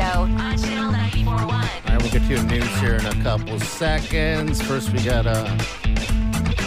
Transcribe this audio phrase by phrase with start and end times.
[0.00, 1.42] Show on Channel 941.
[1.44, 4.62] All right, we'll get to your news here in a couple seconds.
[4.62, 5.58] First, we got uh,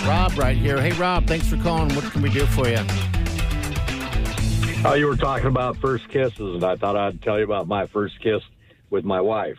[0.05, 0.79] Rob right here.
[0.79, 1.95] Hey, Rob, thanks for calling.
[1.95, 2.77] What can we do for you?
[4.85, 7.87] Oh, you were talking about first kisses, and I thought I'd tell you about my
[7.87, 8.43] first kiss
[8.91, 9.57] with my wife.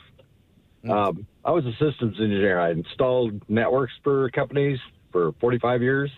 [0.88, 2.60] Um, I was a systems engineer.
[2.60, 4.78] I installed networks for companies
[5.10, 6.12] for 45 years,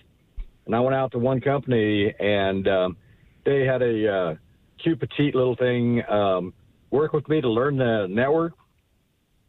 [0.67, 2.99] and I went out to one company, and um,
[3.47, 4.35] they had a uh,
[4.77, 6.53] cute, petite little thing um,
[6.91, 8.53] work with me to learn the network,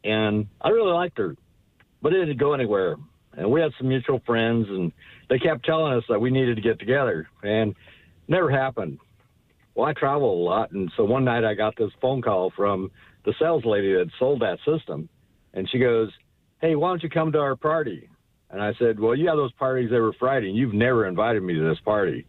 [0.04, 1.34] and I really liked her,
[2.02, 2.96] but it didn't go anywhere.
[3.36, 4.92] And we had some mutual friends, and
[5.28, 7.74] they kept telling us that we needed to get together, and
[8.26, 8.98] never happened.
[9.74, 12.90] Well, I travel a lot, and so one night I got this phone call from
[13.24, 15.08] the sales lady that sold that system,
[15.54, 16.10] and she goes,
[16.60, 18.08] "Hey, why don't you come to our party?"
[18.50, 21.54] And I said, "Well, you have those parties every Friday, and you've never invited me
[21.54, 22.26] to this party."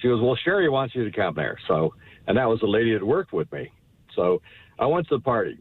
[0.00, 1.94] She goes, "Well, Sherry wants you to come there." So,
[2.26, 3.70] and that was the lady that worked with me.
[4.18, 4.42] So
[4.80, 5.58] I went to the party.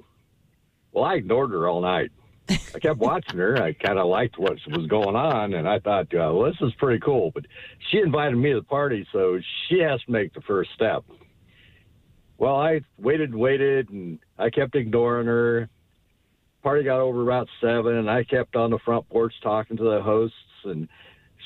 [0.91, 2.11] Well, I ignored her all night.
[2.49, 3.61] I kept watching her.
[3.61, 6.73] I kind of liked what was going on, and I thought, uh, well, this is
[6.75, 7.29] pretty cool.
[7.31, 7.45] But
[7.91, 11.03] she invited me to the party, so she has to make the first step.
[12.39, 15.69] Well, I waited and waited, and I kept ignoring her.
[16.63, 20.01] Party got over about seven, and I kept on the front porch talking to the
[20.01, 20.87] hosts, and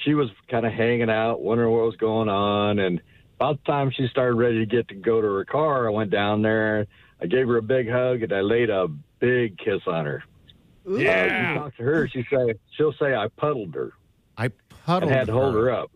[0.04, 2.80] she was kind of hanging out, wondering what was going on.
[2.80, 3.02] And
[3.42, 6.12] about the time she started ready to get to go to her car, I went
[6.12, 6.86] down there.
[7.22, 8.88] I gave her a big hug, and I laid a
[9.20, 10.24] big kiss on her.
[10.88, 13.94] Uh, you talk to her, she say she'll say I puddled her
[14.38, 14.54] I and
[14.86, 15.92] puddled had to hold her up.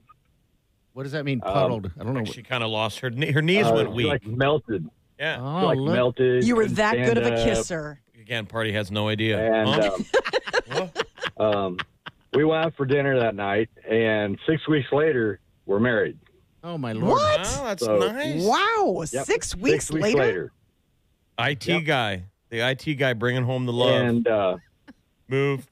[0.93, 1.91] What does that mean, puddled?
[1.99, 2.23] I don't know.
[2.23, 3.31] She kind of lost her knee.
[3.31, 4.07] Her knees Uh, went she, weak.
[4.07, 4.87] like melted,
[5.19, 5.37] yeah.
[5.39, 5.93] oh, like look.
[5.95, 6.43] melted.
[6.45, 7.45] You were that good of a stand up.
[7.57, 8.01] kisser.
[8.19, 9.39] Again, party has no idea.
[9.63, 9.69] And
[10.69, 10.87] Huh?
[11.37, 11.77] um, um,
[12.33, 16.17] we went out for dinner that night, and six weeks later, we're married.
[16.65, 17.09] Oh, my Lord.
[17.11, 17.39] What?
[17.41, 18.41] Wow, that's So- nice.
[18.43, 19.03] Wow.
[19.11, 20.51] Yep, Six weeks six later?
[21.37, 21.83] IT Yep.
[21.85, 24.01] guy, the IT guy bringing home the love.
[24.01, 24.57] and uh,
[25.27, 25.67] Move.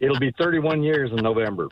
[0.00, 1.68] it'll be 31 years in November.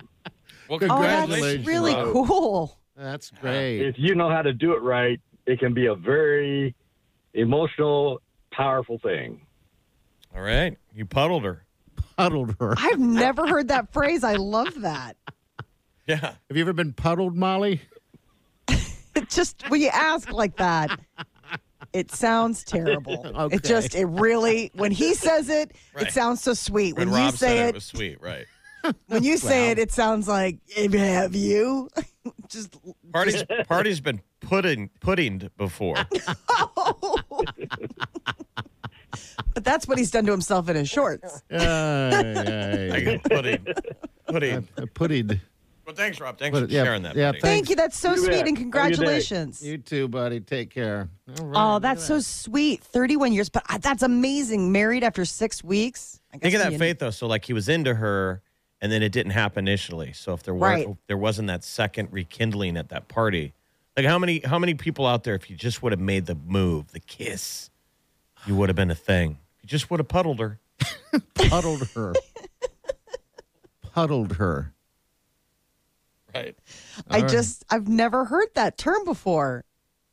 [0.69, 2.13] Well, Oh, that's really Rob.
[2.13, 2.79] cool.
[2.97, 3.81] That's great.
[3.83, 6.75] If you know how to do it right, it can be a very
[7.35, 8.21] emotional,
[8.53, 9.41] powerful thing.
[10.37, 11.65] All right, you puddled her.
[12.17, 12.75] Puddled her.
[12.79, 14.23] I've never heard that phrase.
[14.25, 15.17] I love that.
[16.05, 16.19] Yeah.
[16.19, 17.81] Have you ever been puddled, Molly?
[19.15, 20.99] It just when you ask like that,
[21.93, 23.27] it sounds terrible.
[23.35, 23.57] Okay.
[23.57, 26.07] It just it really when he says it, Right.
[26.07, 26.97] it sounds so sweet.
[26.97, 28.47] When, When, you Rob say said it, it, it was sweet, right?
[29.07, 31.89] when you say it, it sounds like have you?
[32.49, 32.77] just
[33.13, 35.97] Party's party's been pudding puddinged before.
[39.55, 41.43] but that's what he's done to himself in his shorts.
[41.51, 43.05] Yeah, yeah, I yeah.
[43.17, 43.67] got pudding.
[44.27, 44.69] Pudding.
[44.79, 45.41] Uh, Pudded.
[45.85, 46.39] Well, thanks, Rob.
[46.39, 47.17] Thanks Put for yeah, sharing that.
[47.17, 47.41] yeah, buddy.
[47.41, 47.75] Thank you.
[47.77, 48.35] That's so You sweet bet.
[48.35, 48.63] and Have a good day.
[48.63, 49.63] congratulations.
[49.67, 50.39] You too, buddy.
[50.41, 51.09] Take care.
[51.41, 52.23] All right, Oh, that's at so that.
[52.23, 52.85] sweet.
[52.85, 54.71] 31 years, but uh, that's amazing.
[54.71, 56.21] Married after six weeks.
[56.33, 57.11] I Think of that you- faith though.
[57.11, 58.43] So like he was into her,
[58.81, 60.13] and then it didn't happen initially.
[60.13, 60.97] So if there weren't, Right.
[61.09, 63.53] there wasn't that second rekindling at that party,
[63.97, 66.37] like how many how many people out there, if you just would have made the
[66.37, 67.71] move, the kiss,
[68.47, 69.39] you would have been a thing.
[69.63, 70.59] You just would have puddled her.
[71.35, 72.15] Puddled her.
[73.93, 74.73] Puddled her.
[76.35, 76.57] Right.
[77.11, 79.65] I just, I've never heard that term before.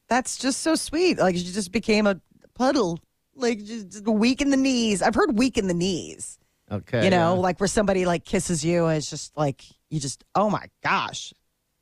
[0.08, 1.20] That's just so sweet.
[1.20, 2.20] Like you just became a
[2.56, 3.00] puddle,
[3.36, 5.02] like just weak in the knees.
[5.02, 6.38] I've heard weak in the knees.
[6.72, 7.04] Okay.
[7.04, 7.40] you know, yeah.
[7.42, 11.34] like where somebody like kisses you and it's just like you just, oh my gosh.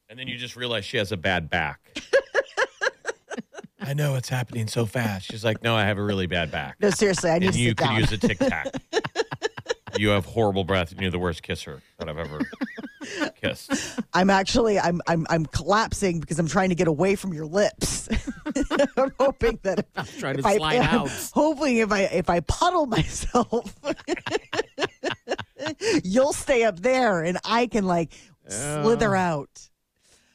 [0.09, 1.79] And then you just realize she has a bad back.
[3.87, 5.31] I know it's happening so fast.
[5.31, 6.75] She's like, no, I have a really bad back.
[6.81, 7.99] No, seriously, I need and to you sit could down.
[7.99, 8.67] use a tic tac.
[9.97, 12.39] you have horrible breath, and you're the worst kisser that I've ever
[13.41, 13.71] kissed.
[14.13, 18.09] I'm actually, I'm, I'm, I'm collapsing because I'm trying to get away from your lips.
[18.97, 21.09] I'm hoping that if, trying to if I, slide out.
[21.33, 23.75] hopefully if I, if I puddle myself,
[26.03, 28.13] you'll stay up there and I can like
[28.47, 29.69] slither out.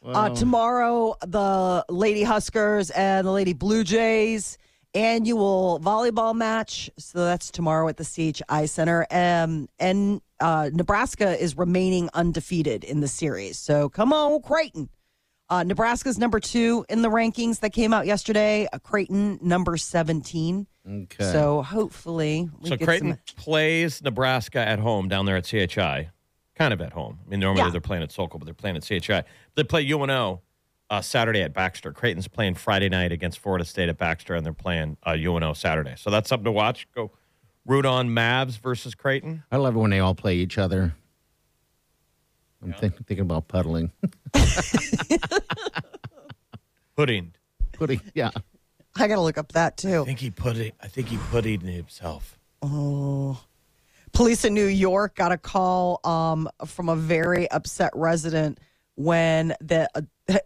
[0.05, 4.59] Uh, tomorrow, the Lady Huskers and the Lady Blue Jays
[4.95, 6.91] annual volleyball match.
[6.99, 9.07] So that's tomorrow at the CHI Center.
[9.11, 13.59] Um, and uh, Nebraska is remaining undefeated in the series.
[13.59, 14.89] So come on, Creighton.
[15.49, 18.67] Uh, Nebraska's number two in the rankings that came out yesterday.
[18.73, 20.67] Uh, Creighton number seventeen.
[20.89, 21.31] Okay.
[21.31, 26.09] So hopefully, we So get Creighton some- plays Nebraska at home down there at CHI,
[26.57, 27.19] kind of at home.
[27.27, 27.71] I mean, normally Yeah.
[27.71, 29.25] they're playing at Sokol, but they're playing at CHI.
[29.55, 30.41] They play UNO
[30.93, 31.91] uh, Saturday at Baxter.
[31.91, 35.95] Creighton's playing Friday night against Florida State at Baxter, and they're playing uh, UNO Saturday.
[35.97, 36.87] So that's something to watch.
[36.95, 37.11] Go
[37.65, 39.43] root on Mavs versus Creighton.
[39.51, 40.95] I love it when they all play each other.
[42.63, 43.91] I'm think, thinking about puddling.
[46.95, 47.33] Pudding.
[47.73, 48.31] Putting, yeah.
[48.95, 50.03] I got to look up that too.
[50.03, 50.75] I think he put it.
[50.81, 52.39] I think he putted himself.
[52.61, 53.43] Oh.
[54.13, 58.61] Police in New York got a call um, from a very upset resident
[58.95, 59.89] when the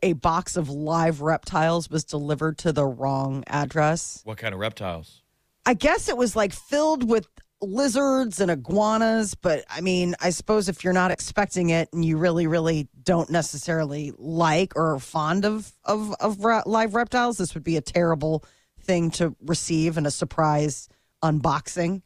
[0.02, 4.22] a, box of live reptiles was delivered to the wrong address.
[4.24, 5.22] What kind of reptiles?
[5.64, 7.28] I guess it was like filled with
[7.60, 12.16] lizards and iguanas, but I mean, I suppose if you're not expecting it and you
[12.16, 17.54] really, really don't necessarily like or are fond of of of re- live reptiles, this
[17.54, 18.44] would be a terrible
[18.80, 20.88] thing to receive and a surprise
[21.22, 22.02] unboxing.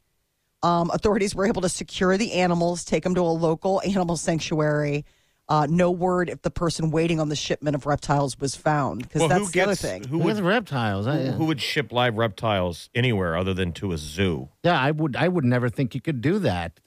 [0.62, 5.04] Um, authorities were able to secure the animals, take them to a local animal sanctuary.
[5.50, 9.18] Uh, no word if the person waiting on the shipment of reptiles was found, because
[9.18, 10.04] Well, that's who the other thing.
[10.04, 11.08] who With would reptiles.
[11.08, 14.48] I, who would ship live reptiles anywhere other than to a zoo?
[14.62, 16.78] yeah, I would I would never think you could do that.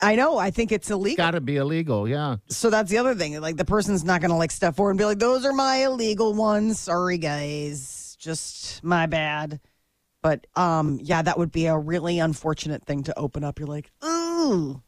[0.00, 0.36] I know.
[0.38, 1.16] I think it's illegal.
[1.16, 2.36] Got to be illegal, yeah.
[2.48, 3.40] So that's the other thing.
[3.40, 5.78] Like the person's not going to like step forward and be like, "Those are my
[5.78, 6.78] illegal ones.
[6.78, 8.16] Sorry, guys.
[8.20, 9.58] Just my bad."
[10.22, 13.58] But um, yeah, that would be a really unfortunate thing to open up.
[13.58, 14.82] You're like, "Ooh."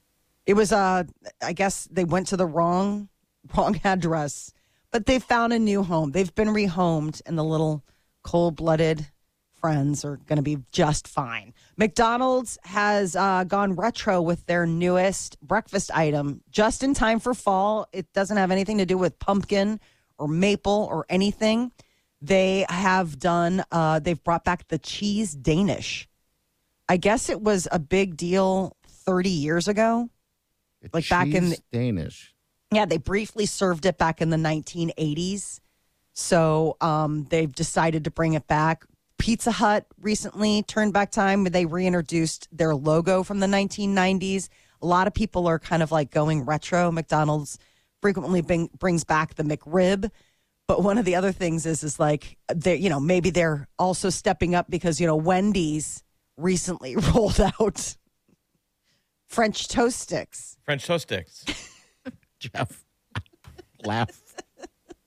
[0.48, 1.04] It was uh,
[1.42, 3.10] I guess they went to the wrong
[3.56, 4.50] wrong address,
[4.90, 6.10] but they found a new home.
[6.12, 7.84] They've been rehomed, and the little
[8.22, 9.06] cold-blooded
[9.52, 11.52] friends are going to be just fine.
[11.76, 17.86] McDonald's has uh, gone retro with their newest breakfast item just in time for fall.
[17.92, 19.80] It doesn't have anything to do with pumpkin
[20.16, 21.72] or maple or anything.
[22.22, 26.08] They have done, uh, they've brought back the cheese Danish.
[26.88, 30.08] I guess it was a big deal 30 years ago.
[30.92, 32.34] Like back in- Cheese Danish.
[32.70, 35.60] Yeah, they briefly served it back in the 1980s.
[36.12, 38.84] So um, they've decided to bring it back.
[39.19, 41.44] Pizza Hut recently turned back time.
[41.44, 44.48] They reintroduced their logo from the 1990s.
[44.82, 46.92] A lot of people are kind of like going retro.
[46.92, 47.58] McDonald's
[48.00, 50.10] frequently bring, brings back the McRib.
[50.69, 54.10] But one of the other things is, is like, they you know, maybe they're also
[54.10, 56.04] stepping up because, you know, Wendy's
[56.36, 57.96] recently rolled out
[59.28, 60.56] French toast sticks.
[60.64, 61.44] French toast sticks.
[62.40, 62.84] Jeff.
[63.84, 64.10] Laugh.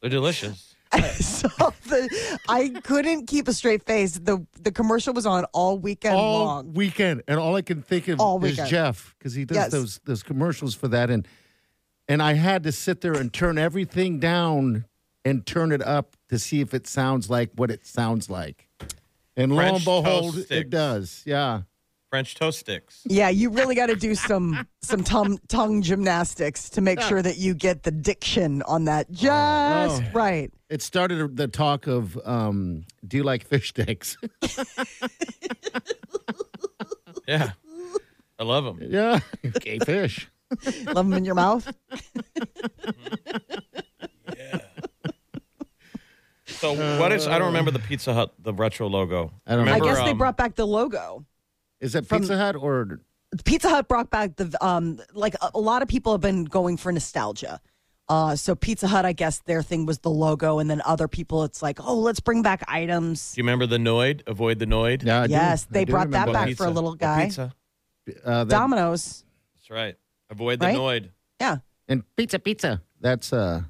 [0.01, 0.75] They're delicious.
[0.93, 2.39] I saw the.
[2.49, 4.19] I couldn't keep a straight face.
[4.19, 6.73] the The commercial was on all weekend all long.
[6.73, 8.69] weekend, and all I can think of All is weekend.
[8.69, 9.71] Jeff because he does Yes.
[9.71, 11.25] those those commercials for that, and
[12.09, 14.83] and I had to sit there and turn everything down
[15.23, 18.67] and turn it up to see if it sounds like what it sounds like,
[19.37, 21.23] and lo French and behold, toast it does.
[21.25, 21.61] Yeah,
[22.11, 23.01] French toast sticks.
[23.05, 27.37] Yeah, you really got to do some some tongue tongue gymnastics to make sure that
[27.37, 30.05] you get the diction on that just Oh.
[30.13, 30.51] right.
[30.69, 34.17] it started the talk of um, do you like fish sticks?
[37.27, 37.51] Yeah.
[38.39, 38.79] I love them.
[38.91, 40.29] yeah, okay, fish.
[40.87, 41.71] Love them in your mouth.
[44.35, 44.59] Yeah.
[46.47, 47.27] So what is?
[47.27, 49.31] I don't remember the Pizza Hut, the retro logo.
[49.47, 49.85] I don't I remember.
[49.85, 51.25] guess they um, brought back the logo.
[51.81, 53.01] Is that Pizza Hut or
[53.43, 56.77] Pizza Hut brought back the um like a, a lot of people have been going
[56.77, 57.59] for nostalgia.
[58.09, 61.43] Uh, so Pizza Hut, I guess their thing was the logo, and then other people,
[61.45, 63.31] it's like, oh, let's bring back items.
[63.33, 64.21] Do you remember the Noid?
[64.27, 65.03] Avoid the Noid.
[65.05, 65.21] yeah?
[65.21, 66.63] I do- yes, I they do brought that remember back Pizza.
[66.63, 67.25] for a little What guy.
[67.25, 67.53] Pizza.
[68.25, 69.23] Uh, that- Domino's,
[69.55, 69.95] That's right.
[70.29, 70.75] Avoid the Right?
[70.75, 71.09] Noid.
[71.39, 71.57] yeah.
[71.87, 72.81] and pizza, pizza.
[72.99, 73.61] That's uh,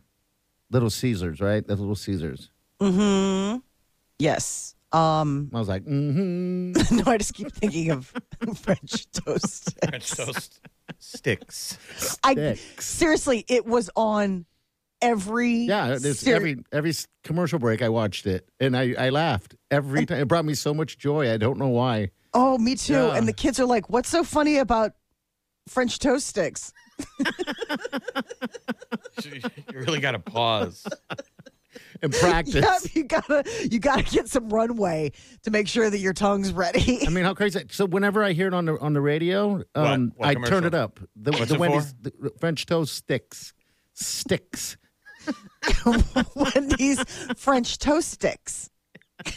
[0.71, 1.65] Little Caesars, right?
[1.67, 2.49] That's Little Caesars.
[2.79, 3.59] Mm-hmm.
[4.17, 4.75] Yes.
[4.93, 6.71] Um, I was like, mm-hmm.
[6.98, 8.13] no, I just keep thinking of
[8.55, 9.77] French toast.
[9.88, 10.60] French toast
[11.00, 11.77] sticks.
[12.24, 12.86] I Sticks.
[12.86, 14.45] seriously, it was on
[15.01, 16.93] every Yeah, there's ser- every every
[17.24, 20.19] commercial break I watched it, and I, I laughed every time.
[20.19, 21.31] It brought me so much joy.
[21.31, 22.12] I don't know why.
[22.33, 22.93] Oh, me too.
[22.93, 23.15] Yeah.
[23.15, 24.91] And the kids are like, "What's so funny about
[25.67, 26.74] French toast sticks?"
[29.24, 29.41] you
[29.74, 30.86] really got to pause.
[32.03, 32.55] And practice.
[32.65, 35.12] Yep, you gotta you gotta get some runway
[35.43, 37.05] to make sure that your tongue's ready.
[37.05, 37.63] I mean, how crazy!
[37.70, 40.74] So whenever I hear it on the on the radio, um, What I turn it
[40.74, 41.00] up.
[41.15, 43.53] The, What's the it Wendy's the French toast sticks,
[43.93, 44.77] sticks.
[46.36, 47.03] Wendy's
[47.38, 48.70] French toast sticks.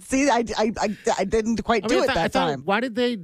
[0.00, 2.62] See, I, I, I, I didn't quite I do mean, it thought- that thought, time.
[2.64, 3.18] Why did they?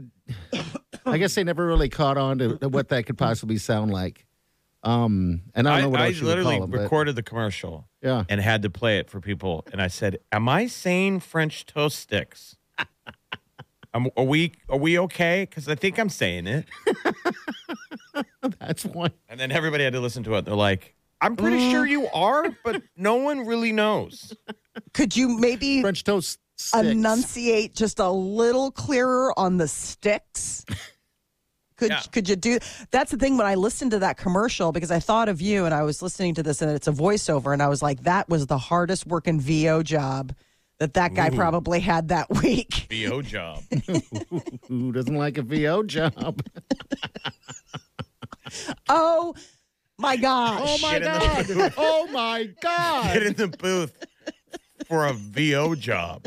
[1.06, 4.26] I guess they never really caught on to, to what that could possibly sound like.
[4.84, 7.14] Um, and I I, don't know what I else you literally call them, but- recorded
[7.16, 8.24] the commercial Yeah.
[8.28, 9.64] and had to play it for people.
[9.72, 12.56] And I said, "Am I saying French toast sticks?
[13.94, 15.46] Um, are we are we okay?
[15.46, 16.66] Because I think I'm saying it."
[18.58, 19.12] That's one.
[19.28, 20.46] And then everybody had to listen to it.
[20.46, 21.70] They're like, "I'm pretty Mm.
[21.70, 24.32] sure you are, but no one really knows."
[24.94, 26.86] Could you maybe French toast sticks.
[26.86, 30.64] enunciate just a little clearer on the sticks?
[31.82, 32.02] Could Yeah.
[32.12, 32.58] could you do?
[32.92, 33.36] That's the thing.
[33.36, 36.34] When I listened to that commercial, because I thought of you, and I was listening
[36.36, 39.40] to this, and it's a voiceover, and I was like, that was the hardest working
[39.40, 40.32] VO job
[40.78, 42.86] that that guy probably had that week.
[42.88, 43.64] VO job.
[44.68, 46.40] Who doesn't like a VO job?
[48.88, 49.34] Oh
[49.98, 50.60] my gosh!
[50.62, 51.02] Oh my Get
[51.50, 51.74] in the god!
[51.78, 53.14] oh my god.
[53.14, 54.06] Get in the booth
[54.88, 56.26] for a VO job.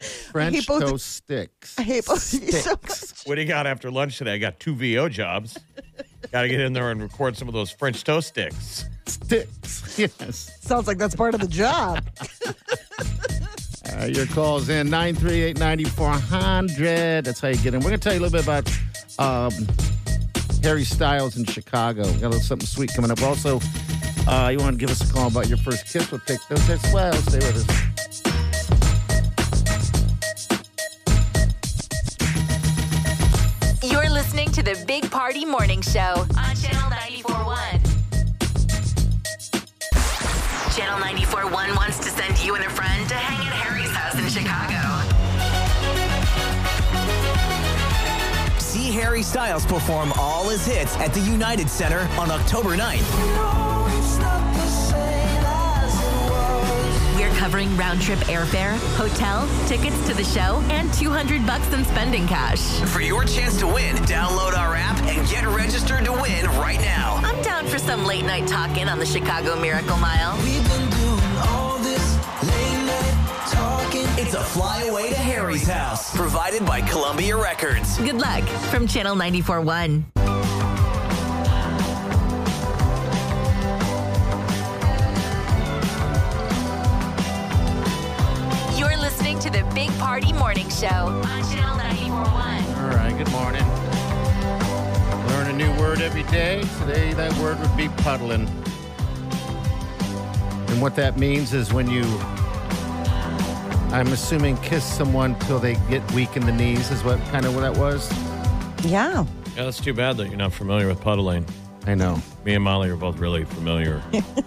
[0.00, 1.78] French hate both- toast sticks.
[1.78, 3.26] I hate both of you so Sticks.
[3.26, 4.34] What do you got after lunch today?
[4.34, 5.58] I got two VO jobs.
[6.32, 8.86] got to get in there and record some of those French toast sticks.
[9.06, 9.78] Sticks.
[9.98, 10.56] Yes.
[10.62, 12.02] Sounds like that's part of the job.
[13.92, 17.24] Uh, your calls in 938 9400.
[17.24, 17.80] That's how you get in.
[17.80, 18.70] We're going to tell you a little bit about
[19.18, 19.52] um,
[20.62, 22.04] Harry Styles in Chicago.
[22.04, 23.20] Got a little something sweet coming up.
[23.22, 23.60] Also,
[24.28, 26.10] uh, you want to give us a call about your first kiss?
[26.10, 27.12] We'll take those as well.
[27.14, 28.39] Stay with us.
[34.30, 37.56] Listening to the Big Party Morning Show on Channel 941.
[40.72, 44.28] Channel 941 wants to send you and a friend to hang at Harry's house in
[44.28, 44.78] Chicago.
[48.60, 53.79] See Harry Styles perform all his hits at the United Center on October 9th.
[57.40, 62.60] Covering round trip airfare, hotel, tickets to the show, and 200 bucks in spending cash.
[62.90, 67.18] For your chance to win, download our app and get registered to win right now.
[67.24, 70.36] I'm down for some late night talking on the Chicago Miracle Mile.
[70.42, 74.04] We've been doing all this late-night talking.
[74.22, 77.96] It's a flyaway to Harry's house, provided by Columbia Records.
[77.96, 80.19] Good luck from Channel 941.
[90.00, 92.24] Party Morning Show on Channel 941.
[92.78, 93.62] All right, good morning.
[95.28, 96.62] Learn a new word every day.
[96.80, 98.48] Today, that word would be puddling.
[100.68, 102.04] And what that means is when you,
[103.92, 107.54] I'm assuming, kiss someone till they get weak in the knees, is what kind of
[107.54, 108.10] what that was.
[108.82, 109.26] Yeah.
[109.54, 111.44] Yeah, that's too bad that you're not familiar with puddling.
[111.86, 112.22] I know.
[112.46, 114.02] Me and Molly are both really familiar.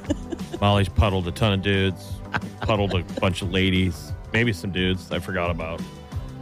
[0.60, 2.12] Molly's puddled a ton of dudes,
[2.62, 5.80] puddled a bunch of ladies, maybe some dudes I forgot about.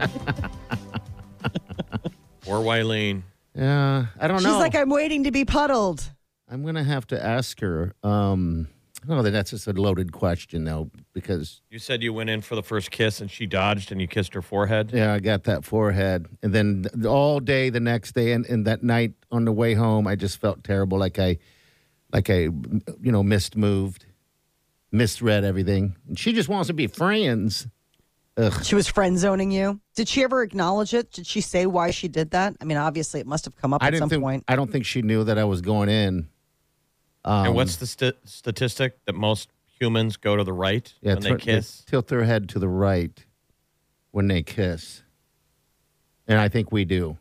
[2.46, 3.22] or Wileen.
[3.54, 4.54] Yeah, I don't She's know.
[4.54, 6.10] She's like, I'm waiting to be puddled.
[6.48, 7.94] I'm gonna have to ask her.
[8.02, 8.68] Um,
[9.08, 12.62] oh, that's just a loaded question though, because You said you went in for the
[12.62, 14.90] first kiss and she dodged and you kissed her forehead.
[14.92, 16.26] Yeah, I got that forehead.
[16.42, 19.74] And then th- all day the next day and, and that night on the way
[19.74, 20.98] home, I just felt terrible.
[20.98, 21.38] Like I,
[22.12, 24.06] like I, you know, missed moved,
[24.90, 25.96] misread everything.
[26.08, 27.66] And she just wants to be friends.
[28.36, 28.64] Ugh.
[28.64, 29.80] She was friend zoning you.
[29.94, 31.12] Did she ever acknowledge it?
[31.12, 32.56] Did she say why she did that?
[32.60, 34.44] I mean, obviously, it must have come up I at didn't some think, point.
[34.48, 36.28] I don't think she knew that I was going in.
[37.24, 41.22] Um, and what's the st- statistic that most humans go to the right yeah, when
[41.22, 41.84] they tur- kiss?
[41.84, 43.24] tilt their head to the right
[44.12, 45.02] when they kiss.
[46.26, 47.18] And I think we do.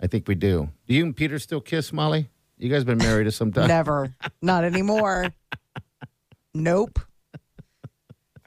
[0.00, 0.70] I think we do.
[0.86, 2.30] Do you and Peter still kiss, Molly?
[2.56, 3.68] You guys been married to some time?
[3.68, 4.14] Never.
[4.40, 5.32] Not anymore.
[6.54, 6.98] nope.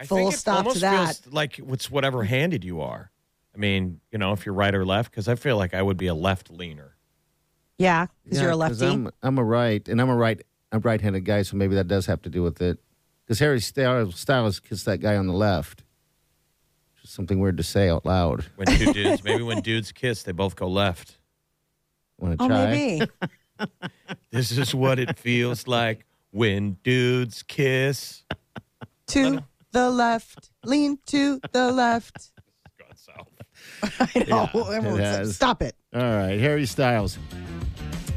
[0.02, 1.16] I Full think it stop to that.
[1.18, 3.12] feels like it's whatever handed you are.
[3.54, 5.98] I mean, you know, if you're right or left, because I feel like I would
[5.98, 6.96] be a left leaner.
[7.78, 8.86] Yeah, because Yeah, you're a lefty.
[8.86, 10.42] I'm, I'm a right, and I'm a right,
[10.72, 12.80] I'm a right-handed guy, so maybe that does have to do with it.
[13.24, 15.84] Because Harry Styles, Styles kissed that guy on the left.
[17.00, 18.46] Just something weird to say out loud.
[18.56, 21.20] When two dudes, maybe when dudes kiss, they both go left.
[22.18, 22.66] Want to oh, try?
[22.66, 23.06] maybe.
[24.32, 28.24] This is what it feels like when dudes kiss.
[29.08, 30.50] to the left.
[30.66, 32.32] Lean to the left.
[32.80, 33.28] Gone south.
[34.16, 34.44] I know.
[34.54, 35.36] Everyone's like, has.
[35.36, 35.76] Stop it.
[35.94, 37.18] All right, Harry Styles.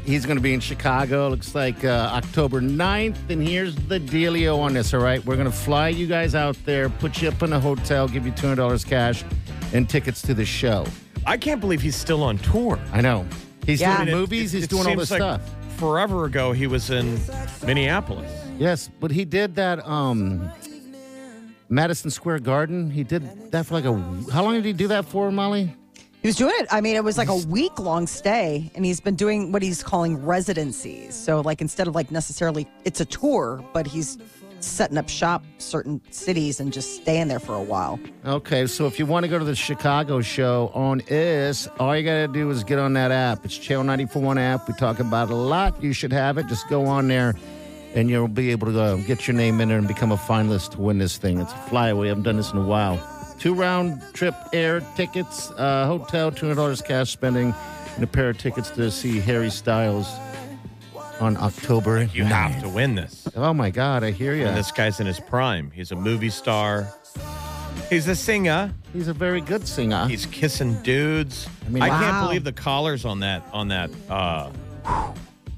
[0.05, 1.29] He's going to be in Chicago.
[1.29, 3.29] Looks like uh, October 9th.
[3.29, 5.23] And here's the dealio on this, all right?
[5.25, 8.23] We're going to fly you guys out there, put you up in a hotel, give
[8.25, 9.23] you $200 cash
[9.73, 10.85] and tickets to the show.
[11.25, 12.79] I can't believe he's still on tour.
[12.93, 13.25] I know.
[13.65, 13.97] He's Yeah.
[13.97, 15.41] doing It- movies, it- he's it doing all seems this like stuff.
[15.77, 17.19] Forever ago, he was in
[17.65, 18.31] Minneapolis.
[18.59, 20.49] Yes, but he did that um
[21.69, 22.89] Madison Square Garden.
[22.89, 23.93] He did that for like a
[24.31, 25.73] how long did he do that for, Molly?
[26.21, 26.67] He was doing it.
[26.71, 29.83] I mean, it was like a week long stay, and he's been doing what he's
[29.83, 31.13] calling residencies.
[31.13, 34.17] So, like, instead of like necessarily, it's a tour, but he's
[34.59, 37.99] setting up shop certain cities and just staying there for a while.
[38.25, 42.03] Okay, so if you want to go to the Chicago show on is, all you
[42.03, 43.45] got to do is get on that app.
[43.45, 44.67] It's Channel 941 app.
[44.67, 45.83] We talk about it a lot.
[45.83, 46.47] You should have it.
[46.47, 47.35] Just go on there
[47.95, 50.71] and you'll be able to go get your name in there and become a finalist
[50.71, 51.39] to win this thing.
[51.39, 52.07] It's a flyaway.
[52.07, 53.01] I haven't done this in a while.
[53.39, 57.53] Two round trip air tickets, uh, hotel, $200 cash spending,
[57.95, 60.11] and a pair of tickets to see Harry Styles
[61.19, 62.03] on October.
[62.13, 63.27] You have to win this.
[63.35, 64.45] Oh my God, I hear you.
[64.45, 65.71] And this guy's in his prime.
[65.71, 66.87] He's a movie star.
[67.89, 68.73] He's a singer.
[68.93, 70.07] He's a very good singer.
[70.07, 71.47] He's kissing dudes.
[71.65, 74.49] I, mean, I mean, can't believe the collars on that on that uh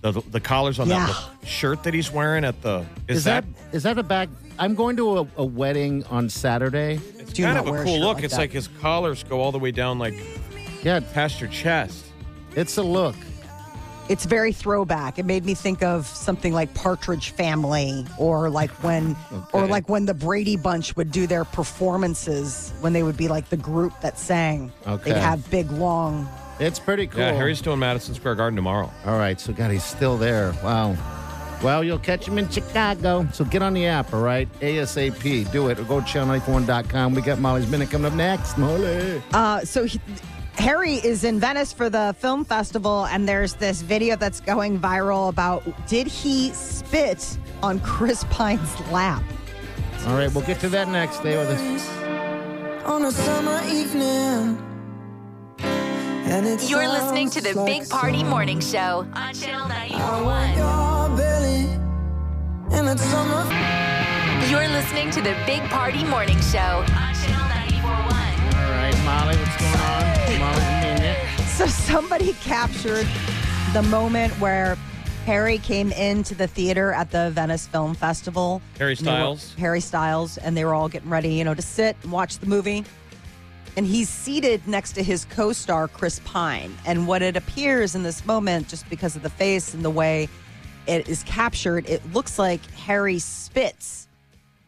[0.01, 1.07] the the collars on Yeah.
[1.07, 4.29] that shirt that he's wearing at the is, is that is that a bag?
[4.59, 6.99] I'm going to a, a wedding on Saturday.
[7.19, 8.15] it's Do kind of a a cool shirt look.
[8.15, 8.39] like it's that.
[8.41, 10.15] like his collars go all the way down like
[10.83, 12.05] Yeah, past your chest.
[12.55, 13.15] it's a look.
[14.09, 15.19] It's very throwback.
[15.19, 19.17] It made me think of something like Partridge Family, or like when,
[19.53, 23.49] or like when the Brady Bunch would do their performances when they would be like
[23.49, 24.71] the group that sang.
[24.87, 25.11] Okay.
[25.11, 26.25] They'd have big, long.
[26.59, 27.19] It's pretty cool.
[27.21, 28.91] Yeah, Harry's doing Madison Square Garden tomorrow.
[29.05, 30.53] All right, so God, he's still there.
[30.63, 30.95] Wow.
[31.63, 33.27] Well, you'll catch him in Chicago.
[33.33, 34.47] So get on the app, all right?
[34.59, 35.51] ASAP.
[35.51, 35.79] Do it.
[35.79, 37.15] Or go to channel94.com.
[37.15, 38.57] We got Molly's Minute coming up next.
[38.59, 39.21] Molly.
[39.33, 39.99] Uh, so he,
[40.53, 45.29] Harry is in Venice for the film festival, and there's this video that's going viral
[45.29, 49.23] about did he spit on Chris Pine's lap?
[50.05, 51.17] All right, we'll get to that next.
[51.17, 52.85] Stay with us.
[52.85, 54.63] on a summer evening.
[56.29, 58.23] And it's You're listening to the sounds Big Party.
[58.23, 60.25] Morning Show on Channel 941.
[60.25, 61.61] want your belly
[62.77, 63.43] in that summer.
[64.51, 68.11] You're listening to the Big Party Morning Show on Channel 941.
[68.55, 70.39] All right, Molly, what's going on?
[70.39, 71.17] Molly's Minute.
[71.47, 73.07] So somebody captured
[73.73, 74.75] the moment where
[75.25, 78.61] Harry came into the theater at the Venice Film Festival.
[78.79, 79.53] Harry And were- Styles?
[79.57, 82.45] Harry Styles, and they were all getting ready, you know, to sit and watch the
[82.47, 82.83] movie.
[83.77, 86.75] And he's seated next to his co-star Chris Pine.
[86.85, 90.27] And what it appears in this moment, just because of the face and the way
[90.87, 94.07] it is captured, it looks like Harry spits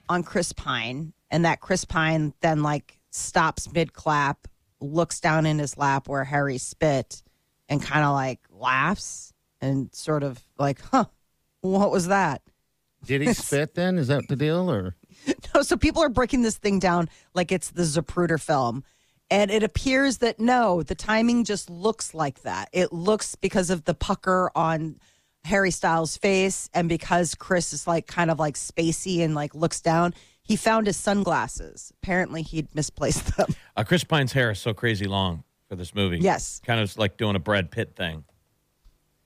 [0.08, 4.48] on Chris Pine, and that Chris Pine then like stops mid clap,
[4.80, 7.24] looks down in his lap where Harry spit,
[7.68, 11.06] and kind of like laughs and sort of like, huh,
[11.62, 12.44] what was that?
[13.06, 13.98] Did he spit then?
[13.98, 14.70] Is that the deal?
[14.70, 14.96] Or
[15.56, 18.84] No, so people are breaking this thing down like it's the Zapruder film.
[19.32, 22.70] And it appears that no, the timing just looks like that.
[22.74, 25.00] It looks because of the pucker on
[25.44, 29.82] Harry Styles' face and because Chris is like kind of like spacey and like looks
[29.82, 30.14] down.
[30.42, 31.94] He found his sunglasses.
[32.02, 33.54] Apparently, he'd misplaced them.
[33.78, 36.18] Uh, Chris Pine's hair is so crazy long for this movie.
[36.18, 36.60] Yes.
[36.66, 38.24] Kind of like doing a Brad Pitt thing.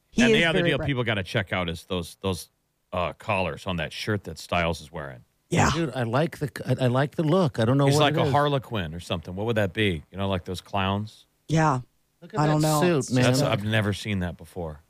[0.09, 0.85] He and the other deal bright.
[0.85, 2.49] people got to check out is those those
[2.91, 5.23] uh, collars on that shirt that Styles is wearing.
[5.53, 5.69] Yeah.
[5.71, 7.59] dude, I like the I, I like the look.
[7.59, 8.31] I don't know He's what like it a is.
[8.31, 9.35] Harlequin or something.
[9.35, 10.03] What would that be?
[10.11, 11.25] You know, like those clowns.
[11.47, 11.81] Yeah.
[12.21, 13.01] Look at I don't that know.
[13.01, 13.23] Suit, man.
[13.25, 14.81] That's I've never seen that before.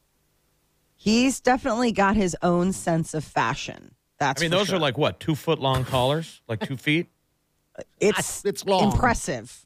[0.95, 3.95] He's definitely got his own sense of fashion.
[4.19, 4.77] That's I mean, for those sure.
[4.77, 7.07] are like what two foot long collars, like two feet.
[7.99, 8.91] it's ah, It's long.
[8.91, 9.65] impressive.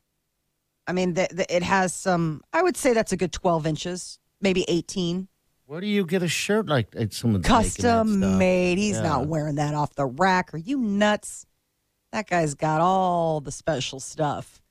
[0.87, 2.41] I mean, the, the, it has some.
[2.53, 5.27] I would say that's a good twelve inches, maybe eighteen.
[5.67, 7.13] Where do you get a shirt like that?
[7.13, 8.77] Someone's Custom made.
[8.77, 9.01] He's Yeah.
[9.03, 10.53] not wearing that off the rack.
[10.53, 11.45] Are you nuts?
[12.13, 14.61] That guy's got all the special stuff.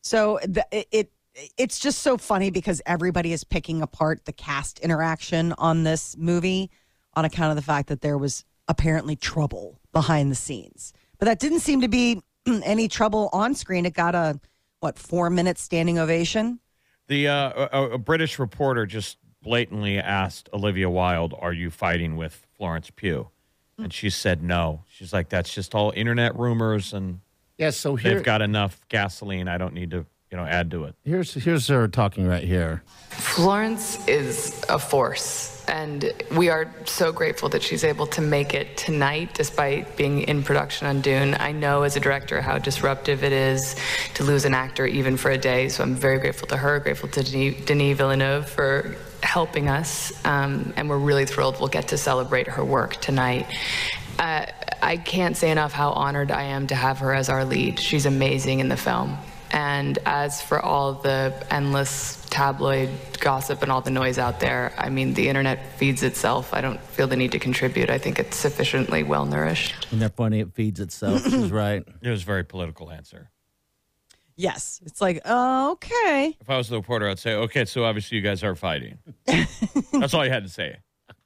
[0.00, 1.12] So the, it, it
[1.56, 6.70] it's just so funny because everybody is picking apart the cast interaction on this movie
[7.14, 10.92] on account of the fact that there was apparently trouble behind the scenes.
[11.18, 13.84] But that didn't seem to be any trouble on screen.
[13.86, 14.38] It got a
[14.78, 16.60] what four minute standing ovation.
[17.08, 19.18] The uh, a, a British reporter just
[19.48, 23.28] blatantly asked Olivia Wilde, "Are you fighting with Florence Pugh?"
[23.76, 23.84] Hmm.
[23.84, 24.82] And she said no.
[24.92, 27.20] She's like, "That's just all internet rumors, and
[27.56, 29.48] Yeah, so here, they've got enough gasoline.
[29.48, 32.82] I don't need to, you know, add to it." here's here's her talking right here.
[33.10, 38.76] Florence is a force, and we are so grateful that she's able to make it
[38.76, 41.34] tonight despite being in production on Dune.
[41.40, 43.76] I know as a director how disruptive it is
[44.14, 47.08] to lose an actor even for a day, so I'm very grateful to her, grateful
[47.08, 48.94] to Denis, Denis Villeneuve for
[49.28, 53.46] helping us, um, and we're really thrilled we'll get to celebrate her work tonight.
[54.18, 54.46] Uh,
[54.82, 57.78] I can't say enough how honored I am to have her as our lead.
[57.78, 59.18] She's amazing in the film.
[59.50, 62.88] And as for all the endless tabloid
[63.20, 66.54] gossip and all the noise out there, I mean, the internet feeds itself.
[66.54, 67.90] I don't feel the need to contribute.
[67.90, 69.86] I think it's sufficiently well nourished.
[69.88, 70.40] Isn't that funny?
[70.40, 71.22] It feeds itself.
[71.22, 71.82] She's right.
[72.02, 73.30] It was a very political answer.
[74.38, 74.80] Yes.
[74.86, 76.36] It's like, oh, okay.
[76.40, 78.96] If I was the reporter, I'd say, okay, so obviously you guys are fighting.
[79.26, 80.76] That's all you had to say.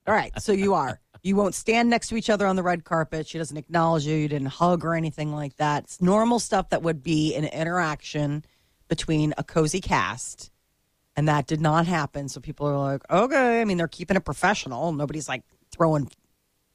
[0.07, 0.33] All right.
[0.41, 0.99] So you are.
[1.23, 3.29] You won't stand next to each other on the red carpet.
[3.29, 4.17] She doesn't acknowledge you.
[4.17, 5.85] You didn't hug or anything like that.
[5.85, 8.47] It's normal stuff that would be an interaction
[8.89, 10.51] between a cozy cast.
[11.15, 12.31] And that did not happen.
[12.31, 13.61] So people are like, okay.
[13.61, 14.91] I mean, they're keeping it professional.
[14.91, 16.11] Nobody's like throwing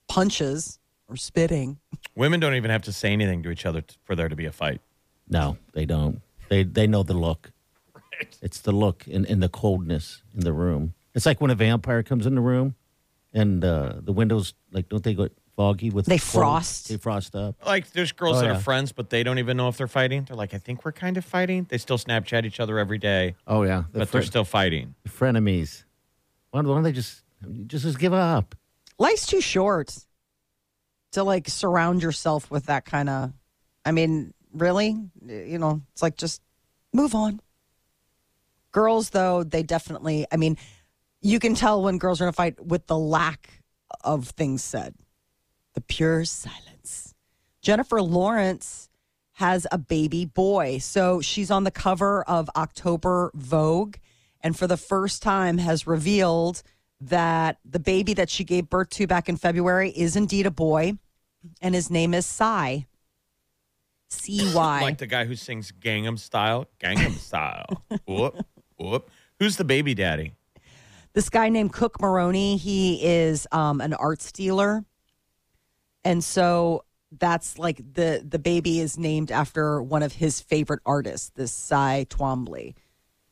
[0.07, 0.77] punches
[1.09, 1.79] or spitting.
[2.15, 4.45] Women don't even have to say anything to each other t- for there to be
[4.45, 4.81] a fight.
[5.29, 6.21] No, they don't.
[6.49, 7.51] They they know the look.
[8.41, 10.93] It's the look and, and the coldness in the room.
[11.13, 12.75] It's like when a vampire comes in the room
[13.33, 16.31] and uh, the windows like don't they go foggy with They cold?
[16.43, 16.89] frost.
[16.89, 17.55] They frost up.
[17.65, 18.57] Like there's girls Oh, that yeah.
[18.57, 20.23] are friends, but they don't even know if they're fighting.
[20.23, 21.65] They're like, I think we're kind of fighting.
[21.69, 24.95] They still Snapchat each other every day, Oh yeah, the but fr- they're still fighting.
[25.07, 25.83] frenemies.
[26.51, 27.21] Why don't why don't they just
[27.67, 28.55] just just give up?
[28.97, 29.95] Life's too short
[31.11, 33.31] to like surround yourself with that kind of.
[33.85, 36.41] I mean, really, you know, it's like just
[36.93, 37.39] move on.
[38.71, 40.25] Girls, though, they definitely.
[40.31, 40.57] I mean,
[41.21, 43.63] you can tell when girls are in a fight with the lack
[44.03, 44.95] of things said,
[45.73, 47.15] the pure silence.
[47.61, 48.89] Jennifer Lawrence
[49.33, 53.97] has a baby boy, so she's on the cover of October Vogue,
[54.41, 56.63] and for the first time has revealed
[56.99, 60.93] that the baby that she gave birth to back in February is indeed a boy,
[61.61, 62.87] and his name is Cy.
[64.09, 64.81] C Y.
[64.81, 66.67] Like the guy who sings Gangnam Style.
[66.79, 67.65] Gangnam Style.
[68.05, 68.45] whoop,
[68.77, 69.09] whoop.
[69.39, 70.33] Who's the baby daddy?
[71.17, 74.85] this guy named Cook Maroney, he is um, an arts dealer.
[76.05, 81.31] And so that's like the the baby is named after one of his favorite artists,
[81.33, 82.75] this Cy Twombly.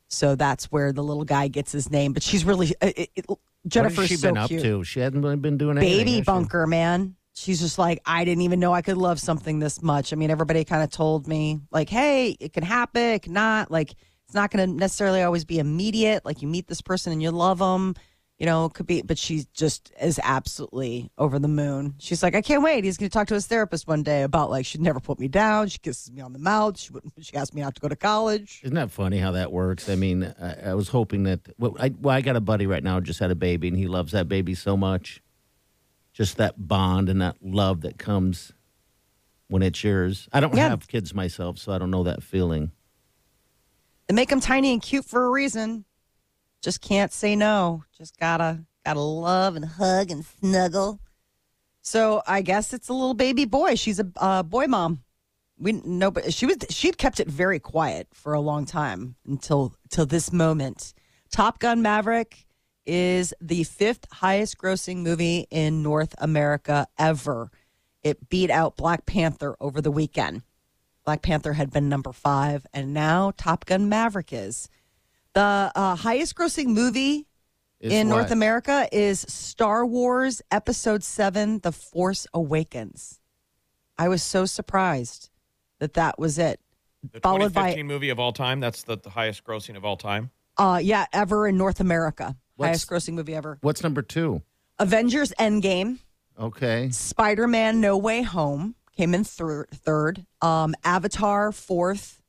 [0.08, 2.12] So that's where the little guy gets his name.
[2.12, 4.64] But she's really uh, it, it, what Jennifer's has she so been up cute.
[4.64, 4.84] to?
[4.84, 6.00] She hasn't really been doing anything.
[6.00, 6.24] Baby has she?
[6.24, 7.16] bunker, man.
[7.38, 10.14] She's just like, I didn't even know I could love something this much.
[10.14, 13.70] I mean, everybody kind of told me, like, hey, it can happen, it cannot.
[13.70, 13.94] Like,
[14.24, 16.24] it's not going to necessarily always be immediate.
[16.24, 17.96] Like, you meet this person and you love them,
[18.40, 21.96] you know, it could be, but she just is absolutely over the moon.
[22.00, 22.86] She's like, I can't wait.
[22.86, 25.28] He's going to talk to his therapist one day about, like, she'd never put me
[25.28, 25.68] down.
[25.68, 26.80] She kisses me on the mouth.
[26.80, 28.62] She, she asked me not to go to college.
[28.64, 29.90] Isn't that funny how that works?
[29.90, 31.42] I mean, I, I was hoping that.
[31.58, 33.88] Well I, well, I got a buddy right now just had a baby, and he
[33.88, 35.22] loves that baby so much.
[36.16, 38.54] Just that bond and that love that comes
[39.48, 40.30] when it's yours.
[40.32, 40.70] I don't Yeah.
[40.70, 42.72] have kids myself, so I don't know that feeling.
[44.08, 45.84] They make them tiny and cute for a reason.
[46.62, 47.84] Just can't say no.
[47.98, 51.02] Just gotta gotta love and hug and snuggle.
[51.82, 53.76] So I guess it's a little baby boy.
[53.76, 55.04] She's a uh, boy mom.
[55.58, 59.76] We know, but she was she'd kept it very quiet for a long time until
[59.90, 60.94] till this moment.
[61.30, 62.45] Top Gun Maverick
[62.86, 67.52] is the fifth highest grossing movie in North America ever.
[68.04, 70.44] It beat out Black Panther over the weekend.
[71.04, 74.70] Black Panther had been number five, and now Top Gun Maverick is.
[75.34, 77.28] The uh, highest grossing movie
[77.80, 78.32] Is in North?
[78.32, 83.20] America is Star Wars Episode 7 The Force Awakens.
[83.98, 85.30] I was so surprised
[85.80, 86.60] that that was it.
[87.12, 88.60] The Followed 2015 by, movie of all time.
[88.60, 90.32] That's the, the highest grossing of all time.
[90.58, 92.36] uh, yeah, ever in North America.
[92.56, 93.58] What's- highest grossing movie ever.
[93.62, 94.42] What's number two?
[94.80, 96.00] Avengers Endgame.
[96.40, 96.90] Okay.
[96.92, 100.26] Spider Man No Way Home came in thir- third.
[100.42, 102.22] Um, Avatar fourth.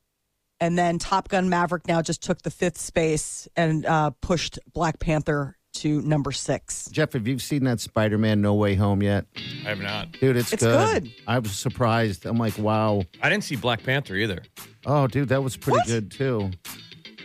[0.59, 4.99] And then Top Gun Maverick now just took the fifth space and uh, pushed Black
[4.99, 6.89] Panther to number six.
[6.91, 9.27] Jeff, have you seen that Spider Man No Way Home yet?
[9.67, 10.13] I have not.
[10.13, 11.13] Dude, it's, It's good.
[11.27, 12.25] I was surprised.
[12.25, 13.03] I'm like, wow.
[13.21, 14.43] I didn't see Black Panther either.
[14.87, 15.87] Oh, dude, that was pretty What?
[15.89, 16.51] good too.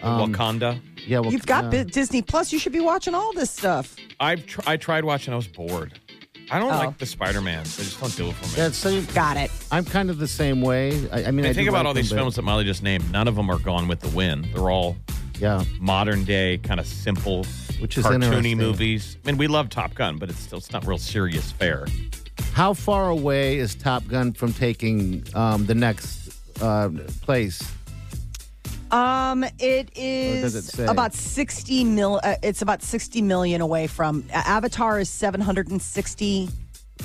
[0.03, 0.81] Um, Wakanda.
[1.07, 1.83] Yeah, well, You've got yeah.
[1.83, 2.53] Disney Plus.
[2.53, 3.95] You should be watching all this stuff.
[4.19, 5.33] I've tr- I tried watching.
[5.33, 5.99] I was bored.
[6.51, 6.77] I don't Oh.
[6.77, 7.59] like the Spider Man.
[7.61, 8.53] I just don't do it for me.
[8.63, 9.49] Yeah, so Got it.
[9.71, 11.07] I'm kind of the same way.
[11.11, 12.65] I, I mean, I I think about like all these them, but- films that Molly
[12.65, 13.09] just named.
[13.11, 14.49] None of them are Gone with the Wind.
[14.53, 14.97] They're all
[15.39, 17.45] Yeah, modern day, kind of simple,
[17.79, 18.57] Which is cartoony interesting.
[18.57, 19.17] movies.
[19.25, 21.87] I mean, we love Top Gun, but it's still it's not real serious fare.
[22.53, 26.89] How far away is Top Gun from taking um, the next uh,
[27.21, 27.61] place?
[28.91, 32.19] Um, it is it about sixty mil.
[32.23, 36.49] Uh, it's about sixty million away from Avatar is seven hundred and sixty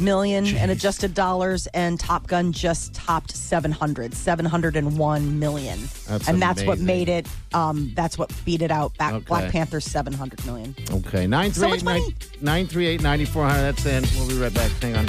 [0.01, 6.65] million in adjusted dollars, and Top Gun just topped 700, 701 million, That's and that's
[6.65, 7.27] what made it.
[7.55, 8.97] Um, that's what beat it out.
[8.99, 9.25] Back Okay.
[9.27, 10.75] Black Panther seven hundred million.
[10.91, 12.01] Okay, nine So three much eight money.
[12.01, 13.63] nine nine three eight ninety four hundred.
[13.77, 14.05] That's in.
[14.19, 14.71] We'll be right back.
[14.83, 15.07] Hang on.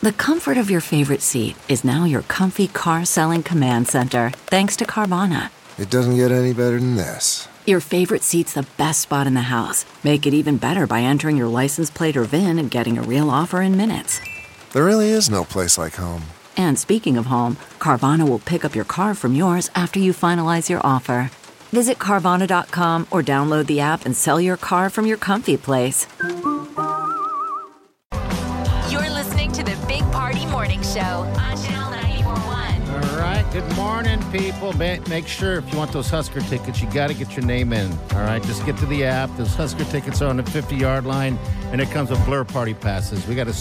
[0.00, 4.76] The comfort of your favorite seat is now your comfy car selling command center, thanks
[4.76, 5.50] to Carvana.
[5.76, 7.48] It doesn't get any better than this.
[7.66, 9.84] Your favorite seat's the best spot in the house.
[10.04, 13.28] Make it even better by entering your license plate or VIN and getting a real
[13.28, 14.20] offer in minutes.
[14.72, 16.22] There really is no place like home.
[16.58, 20.68] And speaking of home, Carvana will pick up your car from yours after you finalize
[20.68, 21.30] your offer.
[21.70, 26.08] Visit Carvana.com or download the app and sell your car from your comfy place.
[28.90, 33.04] You're listening to the Big Party Morning Show on Channel 941.
[33.04, 33.46] All right.
[33.52, 34.72] Good morning, people.
[34.72, 37.92] Make sure if you want those Husker tickets, you got to get your name in.
[38.14, 38.42] All right.
[38.42, 39.30] Just get to the app.
[39.36, 41.38] Those Husker tickets are on the 50 yard line,
[41.70, 43.24] and it comes with Blur Party passes.
[43.28, 43.52] We got a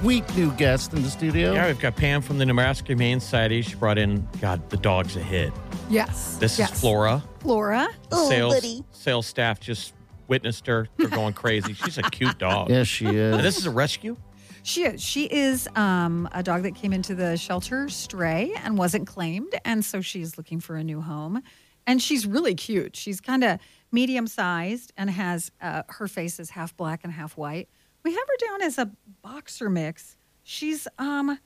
[0.00, 1.52] sweet new guest in the studio.
[1.52, 3.62] Yeah, we've got Pam from the Nebraska Humane Society.
[3.62, 5.52] She brought in, God, the dog's a hit.
[5.88, 6.36] Yes.
[6.36, 6.72] This yes.
[6.72, 7.22] is Flora.
[7.40, 7.88] Flora.
[8.10, 9.94] The sales, sales staff just
[10.28, 10.88] witnessed her.
[10.96, 11.72] They're going crazy.
[11.72, 12.70] She's a cute dog.
[12.70, 13.36] Yes, she is.
[13.36, 14.16] And this is a rescue?
[14.62, 15.02] She is.
[15.02, 19.54] She is um, a dog that came into the shelter stray and wasn't claimed.
[19.64, 21.42] And so she's looking for a new home.
[21.86, 22.96] And she's really cute.
[22.96, 23.60] She's kind of
[23.92, 27.68] medium sized and has uh, her face is half black and half white.
[28.06, 28.90] We have her down as a
[29.22, 30.16] boxer mix.
[30.42, 31.38] She's um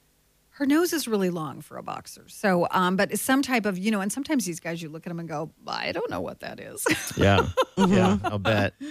[0.54, 2.24] her nose is really long for a boxer.
[2.28, 5.06] So um but it's some type of, you know, and sometimes these guys you look
[5.06, 6.86] at them and go, I don't know what that is.
[7.16, 7.46] Yeah.
[7.78, 8.74] Yeah, I'll bet.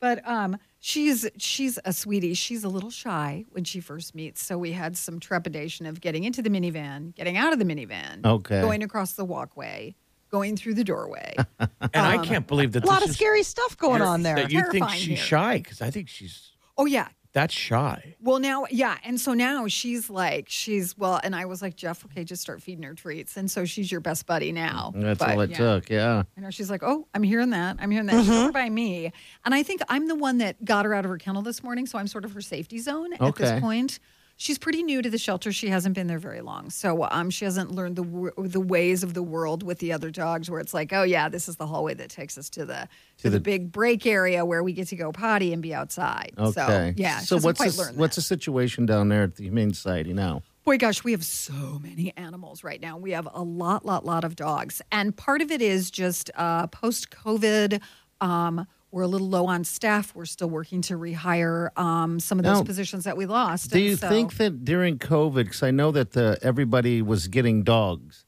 [0.00, 2.34] But um, she's she's a sweetie.
[2.34, 6.24] She's a little shy when she first meets, so we had some trepidation of getting
[6.24, 8.60] into the minivan, getting out of the minivan, Okay.
[8.60, 9.94] going across the walkway,
[10.30, 11.32] going through the doorway.
[11.94, 14.34] And I can't believe that A lot of scary stuff going on there.
[14.36, 15.16] That you think she's here.
[15.16, 17.08] shy because I think she's oh yeah.
[17.34, 18.14] that's shy.
[18.22, 22.04] Well, now, yeah, and so now she's like, she's well, and I was like, Jeff,
[22.06, 24.92] okay, just start feeding her treats, and so she's your best buddy now.
[24.94, 25.56] That's But, all it yeah.
[25.56, 25.90] took.
[25.90, 26.22] Yeah.
[26.36, 27.76] I know she's like, oh, I'm hearing that.
[27.80, 28.20] I'm hearing that.
[28.20, 28.44] She's mm-hmm.
[28.44, 29.12] over by me,
[29.44, 31.86] and I think I'm the one that got her out of her kennel this morning,
[31.86, 33.98] so I'm sort of her safety zone at this point.
[34.36, 35.52] She's pretty new to the shelter.
[35.52, 39.14] She hasn't been there very long, so um, she hasn't learned the the ways of
[39.14, 40.50] the world with the other dogs.
[40.50, 43.30] Where it's like, oh yeah, this is the hallway that takes us to the to,
[43.30, 46.32] the, the- big break area where we get to go potty and be outside.
[46.36, 46.50] Okay.
[46.52, 50.42] So yeah, So what's the, what's the situation down there at the Humane Society now?
[50.64, 52.96] Boy, gosh, we have so many animals right now.
[52.96, 54.80] We have a lot, lot, lot of dogs.
[54.90, 57.80] And part of it is just uh, post COVID.
[58.20, 60.14] Um, we're a little low on staff.
[60.14, 63.72] We're still working to rehire um, some of those Now, positions that we lost.
[63.72, 67.26] Do And you so- think that during COVID, because I know that uh, everybody was
[67.26, 68.24] getting dogs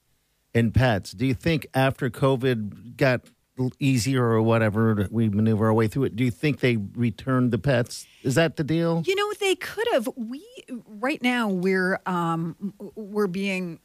[0.53, 3.21] and pets, do you think after COVID got
[3.79, 7.59] easier or whatever, we maneuver our way through it, do you think they returned the
[7.59, 8.05] pets?
[8.25, 9.05] Is that the deal?
[9.07, 10.09] You know, they could have.
[10.17, 10.45] We
[10.89, 13.79] right now we're um, we're being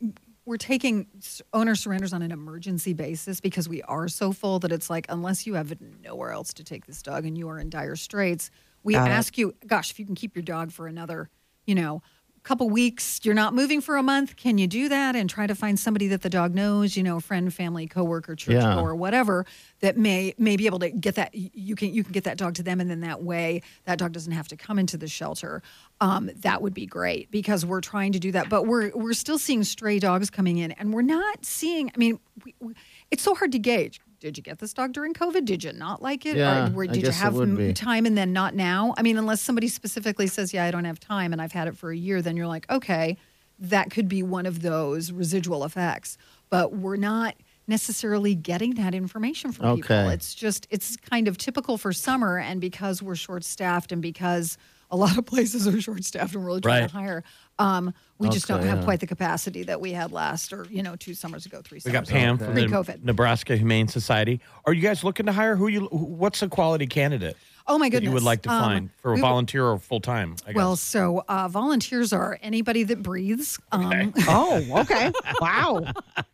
[0.46, 1.08] we're taking
[1.54, 5.46] owner surrenders on an emergency basis because we are so full that it's like unless
[5.46, 5.74] you have
[6.04, 8.50] nowhere else to take this dog and you are in dire straits,
[8.84, 9.12] we Got it.
[9.12, 11.30] ask you, gosh, if you can keep your dog for another,
[11.66, 12.02] you know.
[12.44, 14.36] Couple weeks, you're not moving for a month.
[14.36, 17.20] Can you do that and try to find somebody that the dog knows, you know,
[17.20, 18.80] friend, family, coworker, church Yeah.
[18.80, 19.46] or whatever
[19.82, 22.56] that may may be able to get that you can you can get that dog
[22.56, 25.62] to them and then that way that dog doesn't have to come into the shelter
[26.02, 29.38] um, that would be great because we're trying to do that but we're we're still
[29.38, 32.74] seeing stray dogs coming in and we're not seeing i mean we, we,
[33.12, 35.44] it's so hard to gauge did you get this dog during covid?
[35.44, 36.38] Did you not like it?
[36.38, 37.74] Yeah, or I did you have would m- be.
[37.74, 38.94] time and then not now?
[38.98, 41.76] I mean unless somebody specifically says yeah i don't have time and i've had it
[41.78, 43.18] for a year then you're like okay
[43.62, 46.18] that could be one of those residual effects.
[46.50, 47.36] But we're not
[47.68, 49.96] necessarily getting that information from people.
[49.96, 50.14] Okay.
[50.14, 54.58] it's just it's kind of typical for summer and because we're short staffed and because
[54.92, 56.90] a lot of places are short staffed and we're really trying Right.
[56.90, 57.24] to hire
[57.60, 58.84] um, we just don't have yeah.
[58.84, 61.92] quite the capacity that we had last or you know two summers ago three We
[61.92, 64.42] got Pam ago, from the pre-covid Nebraska Humane Society.
[64.66, 65.56] Are you guys looking to hire?
[65.56, 65.82] Who you?
[65.92, 67.38] What's a quality candidate?
[67.68, 70.36] Oh my goodness you would like to Um, find for a volunteer or full time?
[70.46, 70.56] I guess.
[70.56, 75.12] well so uh, volunteers are anybody that breathes um, Oh, okay.
[75.40, 75.86] Wow.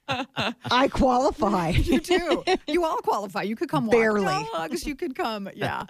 [0.07, 1.69] I qualify.
[1.69, 2.43] you do.
[2.67, 3.41] You all qualify.
[3.43, 4.25] You could come walk Barely.
[4.25, 4.85] dogs.
[4.85, 5.49] You could come.
[5.55, 5.83] Yeah.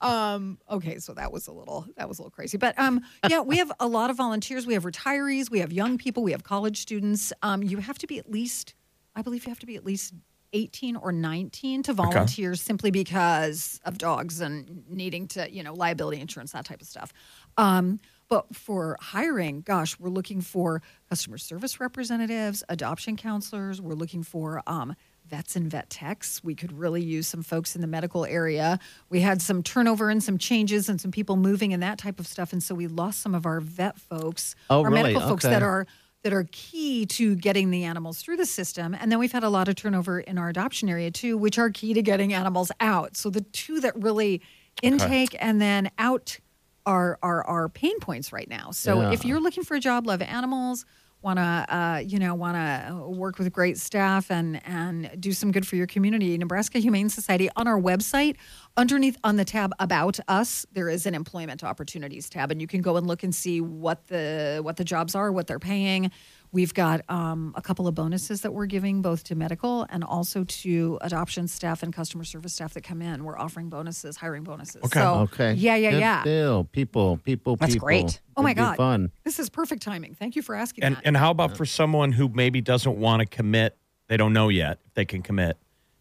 [0.00, 3.40] Um, okay, so that was a little that was a little crazy, but um, yeah,
[3.40, 4.66] we have a lot of volunteers.
[4.66, 5.50] We have retirees.
[5.50, 6.22] We have young people.
[6.22, 7.32] We have college students.
[7.42, 8.74] Um, you have to be at least,
[9.14, 10.14] I believe, you have to be at least.
[10.52, 16.20] 18 or 19 to volunteer simply because of dogs and needing to, you know, liability
[16.20, 17.12] insurance, that type of stuff.
[17.56, 23.80] Um, But for hiring, gosh, we're looking for customer service representatives, adoption counselors.
[23.80, 24.94] We're looking for um,
[25.28, 26.42] vets and vet techs.
[26.44, 28.78] We could really use some folks in the medical area.
[29.08, 32.26] We had some turnover and some changes and some people moving and that type of
[32.28, 32.52] stuff.
[32.52, 35.02] And so we lost some of our vet folks, Oh, our really?
[35.02, 35.86] medical folks that are
[36.22, 38.94] that are key to getting the animals through the system.
[38.94, 41.70] And then we've had a lot of turnover in our adoption area too, which are
[41.70, 43.16] key to getting animals out.
[43.16, 44.42] So the two that really
[44.82, 46.38] intake and then out
[46.86, 48.70] are are are pain points right now.
[48.70, 49.12] So Yeah.
[49.12, 50.84] if you're looking for a job, love animals,
[51.22, 55.52] want to uh, you know want to work with great staff and and do some
[55.52, 58.36] good for your community, Nebraska Humane Society on our website
[58.76, 62.80] underneath on the tab about us there is an employment opportunities tab and you can
[62.80, 66.10] go and look and see what the what the jobs are, what they're paying.
[66.52, 70.42] We've got um, a couple of bonuses that we're giving both to medical and also
[70.44, 73.22] to adoption staff and customer service staff that come in.
[73.24, 74.82] We're offering bonuses, hiring bonuses.
[74.92, 75.52] So, okay.
[75.52, 76.24] Yeah, yeah, Good yeah.
[76.24, 76.64] Deal.
[76.64, 77.86] People, people, That's people.
[77.86, 78.20] great.
[78.36, 78.76] Oh my It'd be God.
[78.76, 79.12] Fun.
[79.22, 80.14] This is perfect timing.
[80.14, 81.02] Thank you for asking And that.
[81.04, 83.76] and how about for someone who maybe doesn't want to commit?
[84.08, 85.56] They don't know yet if they can commit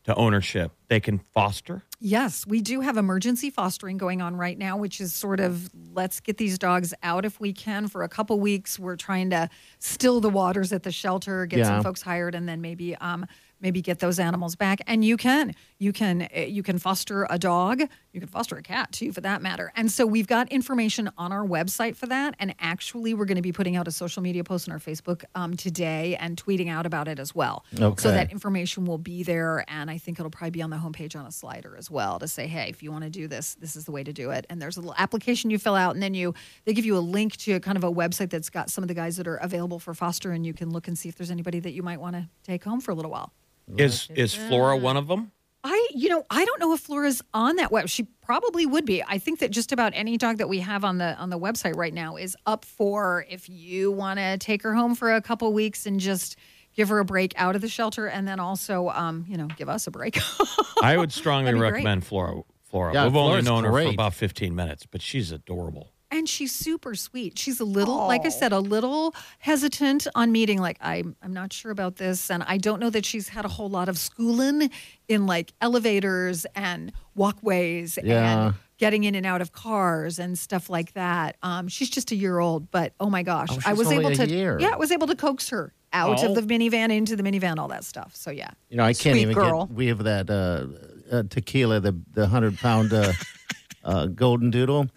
[0.06, 0.72] to ownership.
[0.88, 1.84] They can foster.
[2.02, 6.22] Yes, we do have emergency fostering going on right now, which is sort of let's
[6.22, 8.80] get these dogs out if we can for a couple weeks.
[8.80, 11.66] We're trying to still the waters at the shelter, get Yeah.
[11.66, 13.26] some folks hired, and then maybe um,
[13.60, 14.80] maybe get those animals back.
[14.88, 18.62] And you can you can uh, you can foster a dog, you can foster a
[18.62, 19.72] cat too, for that matter.
[19.76, 22.36] And so we've got information on our website for that.
[22.38, 25.24] And actually, we're going to be putting out a social media post on our Facebook
[25.36, 27.66] um, today and tweeting out about it as well.
[27.80, 28.02] Okay.
[28.02, 31.18] So that information will be there, and I think it'll probably be on the homepage
[31.18, 33.76] on a slider as well to say, hey, if you want to do this, this
[33.76, 34.46] is the way to do it.
[34.50, 36.34] And there's a little application you fill out, and then you
[36.66, 38.94] they give you a link to kind of a website that's got some of the
[38.94, 41.60] guys that are available for foster, and you can look and see if there's anybody
[41.62, 43.32] that you might want to take home for a little while.
[43.78, 45.32] Is is Flora one of them?
[45.64, 47.90] I, you know, I don't know if Flora's on that web.
[47.90, 49.04] She probably would be.
[49.04, 51.76] I think that just about any dog that we have on the on the website
[51.76, 55.52] right now is up for if you want to take her home for a couple
[55.52, 56.38] weeks and just
[56.76, 59.68] give her a break out of the shelter, and then also, um, you know, give
[59.68, 60.18] us a break.
[60.82, 61.72] I would strongly That'd great.
[61.74, 62.42] recommend Flora.
[62.64, 62.94] Flora.
[62.94, 65.92] Yeah, We've only Flora's known her for about 15 minutes, but she's adorable.
[66.12, 67.38] And she's super sweet.
[67.38, 70.60] She's a little, like I said, a little hesitant on meeting.
[70.60, 73.50] Like I'm, I'm not sure about this, and I don't know that she's had a
[73.50, 74.70] whole lot of schooling
[75.08, 78.48] in like elevators and walkways Yeah.
[78.48, 81.36] and getting in and out of cars and stuff like that.
[81.44, 84.28] Um, she's just a year old, but oh my gosh, Oh, I was able to,
[84.28, 84.58] year.
[84.60, 86.30] yeah, I was able to coax her out Oh.
[86.30, 88.16] of the minivan into the minivan, all that stuff.
[88.16, 89.66] So yeah, You know, I can't Sweet even girl.
[89.66, 89.76] get.
[89.76, 90.68] We have that uh,
[91.14, 93.12] uh, tequila, the the hundred pound uh,
[93.84, 94.88] uh, golden doodle.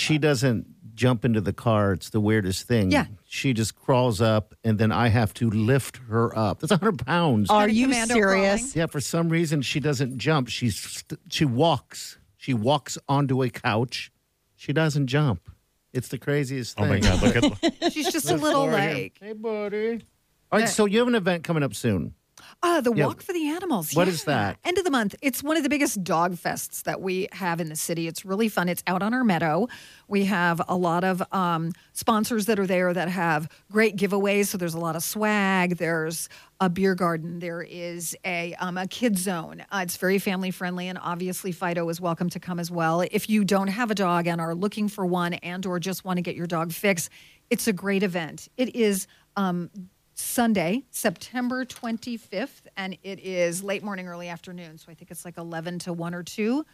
[0.00, 1.92] She doesn't jump into the car.
[1.92, 2.90] It's the weirdest thing.
[2.90, 3.06] Yeah.
[3.24, 6.60] She just crawls up, and then I have to lift her up.
[6.60, 7.48] That's hundred pounds.
[7.50, 8.74] Are you serious?
[8.76, 8.86] Yeah.
[8.86, 10.48] For some reason, she doesn't jump.
[10.48, 12.18] She's st- she walks.
[12.36, 14.10] She walks onto a couch.
[14.56, 15.48] She doesn't jump.
[15.92, 16.84] It's the craziest thing.
[16.86, 17.22] Oh my God!
[17.22, 18.94] Look at she's just a little for him.
[18.94, 20.04] like Hey, buddy.
[20.52, 20.68] All right.
[20.68, 22.14] So you have an event coming up soon.
[22.62, 23.06] Uh, the Yeah.
[23.06, 23.94] Walk for the Animals.
[23.94, 24.12] What yeah.
[24.12, 24.58] is that?
[24.64, 25.14] End of the month.
[25.22, 28.06] It's one of the biggest dog fests that we have in the city.
[28.06, 28.68] It's really fun.
[28.68, 29.68] It's out on our meadow.
[30.08, 34.46] We have a lot of um, sponsors that are there that have great giveaways.
[34.46, 35.76] So there's a lot of swag.
[35.76, 36.28] There's
[36.60, 37.38] a beer garden.
[37.38, 39.64] There is a um, a kid zone.
[39.72, 43.00] Uh, it's very family friendly, and obviously Fido is welcome to come as well.
[43.10, 46.18] If you don't have a dog and are looking for one, and or just want
[46.18, 47.08] to get your dog fixed,
[47.48, 48.48] it's a great event.
[48.56, 49.06] It is.
[49.36, 49.70] Um,
[50.20, 54.78] Sunday, September 25th, and it is late morning, early afternoon.
[54.78, 56.64] So I think it's like 11 to 1 or 2.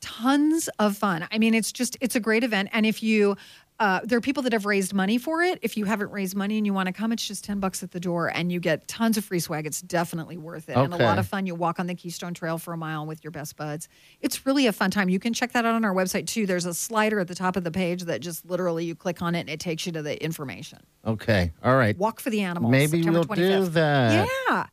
[0.00, 1.26] Tons of fun.
[1.30, 2.68] I mean, it's just, it's a great event.
[2.72, 3.36] And if you,
[3.80, 5.58] uh, there are people that have raised money for it.
[5.62, 7.92] If you haven't raised money and you want to come, it's just 10 bucks at
[7.92, 9.66] the door and you get tons of free swag.
[9.66, 10.76] It's definitely worth it.
[10.76, 11.46] And a lot of fun.
[11.46, 13.88] You walk on the Keystone Trail for a mile with your best buds.
[14.20, 15.08] It's really a fun time.
[15.08, 16.44] You can check that out on our website too.
[16.44, 19.34] There's a slider at the top of the page that just literally you click on
[19.34, 20.80] it and it takes you to the information.
[21.06, 21.50] Okay.
[21.64, 21.96] All right.
[21.96, 22.70] Walk for the Animals.
[22.70, 24.28] Maybe September we'll do that.
[24.50, 24.66] Yeah.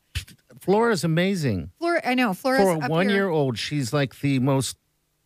[0.60, 1.72] Flora's amazing.
[1.80, 2.34] Flora, I know.
[2.34, 3.15] Flora's For a one here.
[3.15, 4.76] year old, she's like the most,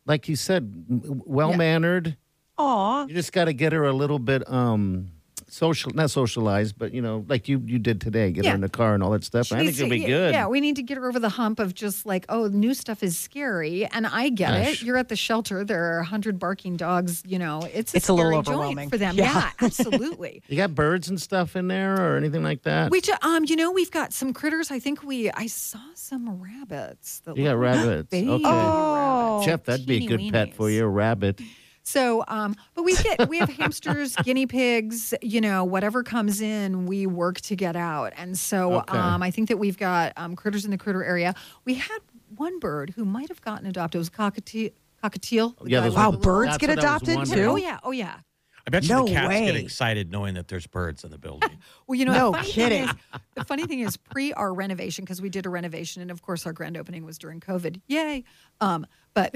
[0.06, 2.16] like you said, well mannered.
[2.58, 3.06] Aw.
[3.06, 5.08] You just got to get her a little bit um
[5.48, 8.50] social, not socialized, but you know, like you you did today, get Yeah.
[8.50, 9.46] her in the car and all that stuff.
[9.48, 10.32] She I think needs it'll be yeah, good.
[10.34, 13.02] Yeah, we need to get her over the hump of just like, oh, new stuff
[13.02, 14.80] is scary, and I get Gosh.
[14.80, 14.86] it.
[14.86, 15.62] You're at the shelter.
[15.62, 17.22] There are a hundred barking dogs.
[17.26, 18.88] You know, it's a It's a little scary joint overwhelming.
[18.90, 19.14] for them.
[19.16, 19.24] Yeah.
[19.34, 20.42] Yeah, absolutely.
[20.48, 22.90] You got birds and stuff in there or anything like that?
[22.90, 24.70] We, ju- um, you know, we've got some critters.
[24.70, 27.20] I think we, I saw some rabbits.
[27.26, 28.08] That you got rabbits.
[28.08, 28.44] Baby Okay.
[28.44, 29.44] rabbits.
[29.46, 31.42] Jeff, that'd be a Teeny good pet for you, a rabbit.
[31.84, 36.86] So, um, but we get we have hamsters, guinea pigs, you know, whatever comes in,
[36.86, 38.12] we work to get out.
[38.16, 38.96] And so, Okay.
[38.98, 41.34] um, I think that we've got um, critters in the critter area.
[41.64, 41.98] We had
[42.36, 43.96] one bird who might have gotten adopted.
[43.96, 44.72] It was cockatiel.
[45.02, 45.54] Cockatiel.
[45.66, 47.50] Yeah, guy those with were- the Wow, birds That's get what I was adopted too?
[47.50, 48.20] Oh yeah, oh yeah.
[48.64, 51.50] I bet you No the cats get excited knowing that there's birds in the building.
[51.88, 52.86] Well, you know, No the funny kidding.
[52.86, 56.12] Thing is, the funny thing is, pre our renovation, because we did a renovation, and
[56.12, 57.80] of course, our grand opening was during COVID.
[57.88, 58.22] Yay!
[58.60, 59.34] Um, but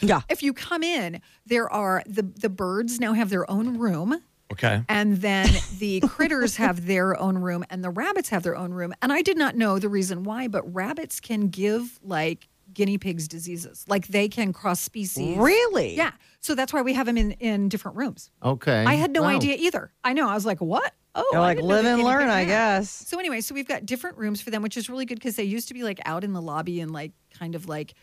[0.00, 0.20] Yeah.
[0.28, 4.22] if you come in, there are the the birds now have their own room.
[4.52, 4.82] Okay.
[4.88, 8.94] And then the critters have their own room and the rabbits have their own room.
[9.02, 13.26] And I did not know the reason why, but rabbits can give like guinea pigs
[13.26, 13.84] diseases.
[13.88, 15.36] Like they can cross species.
[15.36, 15.96] Really?
[15.96, 16.12] Yeah.
[16.40, 18.30] So that's why we have them in, in different rooms.
[18.40, 18.84] Okay.
[18.84, 19.30] I had no Wow.
[19.30, 19.90] idea either.
[20.04, 20.28] I know.
[20.28, 20.92] I was like, what?
[21.16, 22.88] Oh, You're like live and learn, I guess.
[22.90, 25.44] So anyway, so we've got different rooms for them, which is really good because they
[25.44, 27.94] used to be like out in the lobby and like kind of like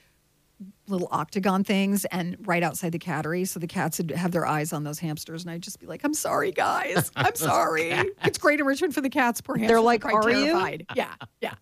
[0.88, 3.48] little octagon things and right outside the cattery.
[3.48, 5.44] So the cats would have their eyes on those hamsters.
[5.44, 7.12] And I'd just be like, I'm sorry, guys.
[7.16, 7.92] I'm sorry.
[8.24, 9.42] it's great enrichment for the cats.
[9.42, 9.70] Poor hamsters.
[9.70, 11.14] They're like, quite "Are you?" Yeah.
[11.42, 11.56] Yeah.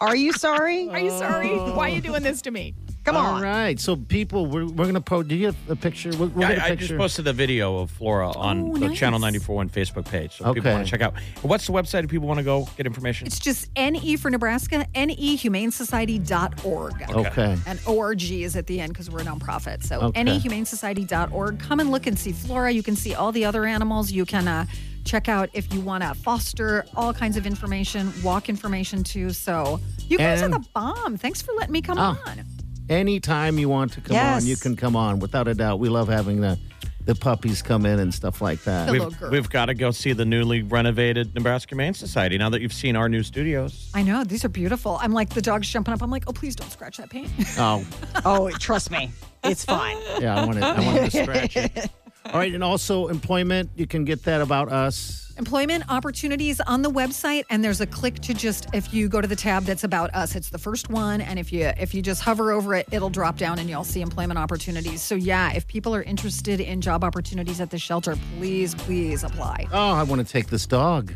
[0.00, 0.88] Are you sorry?
[0.90, 1.50] Are you sorry?
[1.50, 2.00] Why are you oh.
[2.00, 2.74] doing this to me?
[3.04, 3.42] Come All on.
[3.42, 3.80] right.
[3.80, 5.26] So people, we're, we're going to post.
[5.28, 6.10] Do you have a picture?
[6.10, 6.86] We'll, we'll get a I, I picture.
[6.86, 8.98] just posted a video of Flora on Oh, the nice.
[8.98, 10.36] Channel 941 Facebook page.
[10.36, 11.14] So if people want to check out.
[11.42, 13.26] What's the website if people want to go get information?
[13.26, 17.10] It's just NE for Nebraska, nehumanesociety.org.
[17.10, 17.56] okay.
[17.66, 19.82] And ORG is at the end because we're a nonprofit.
[19.82, 20.22] So Okay.
[20.24, 21.58] nehumanesociety.org.
[21.58, 22.70] Come and look and see Flora.
[22.70, 24.12] You can see all the other animals.
[24.12, 24.66] You can uh,
[25.04, 29.30] check out if you want to foster all kinds of information, walk information too.
[29.30, 31.16] So you guys And- are the bomb.
[31.18, 32.16] Thanks for letting me come Oh.
[32.26, 32.44] on.
[32.92, 34.42] Anytime you want to come Yes.
[34.42, 35.78] on, you can come on without a doubt.
[35.78, 36.58] We love having the
[37.04, 38.88] the puppies come in and stuff like that.
[38.88, 42.72] We've, we've got to go see the newly renovated Nebraska Humane Society now that you've
[42.72, 43.90] seen our new studios.
[43.92, 44.98] I know these are beautiful.
[45.00, 46.00] I'm like the dog's jumping up.
[46.00, 47.28] I'm like, oh please don't scratch that paint.
[47.58, 47.84] Oh,
[48.24, 49.10] Oh, trust me.
[49.42, 49.96] It's fine.
[50.20, 51.90] yeah, I wanted, I wanted to scratch it.
[52.26, 53.70] All right, and also employment.
[53.74, 55.32] You can get that about us.
[55.38, 59.26] Employment opportunities on the website, and there's a click to just if you go to
[59.26, 62.22] the tab that's about us, it's the first one, and if you if you just
[62.22, 65.02] hover over it, it'll drop down and you'll see employment opportunities.
[65.02, 69.66] So yeah, if people are interested in job opportunities at the shelter, please please apply.
[69.72, 71.14] Oh, I want to take this dog.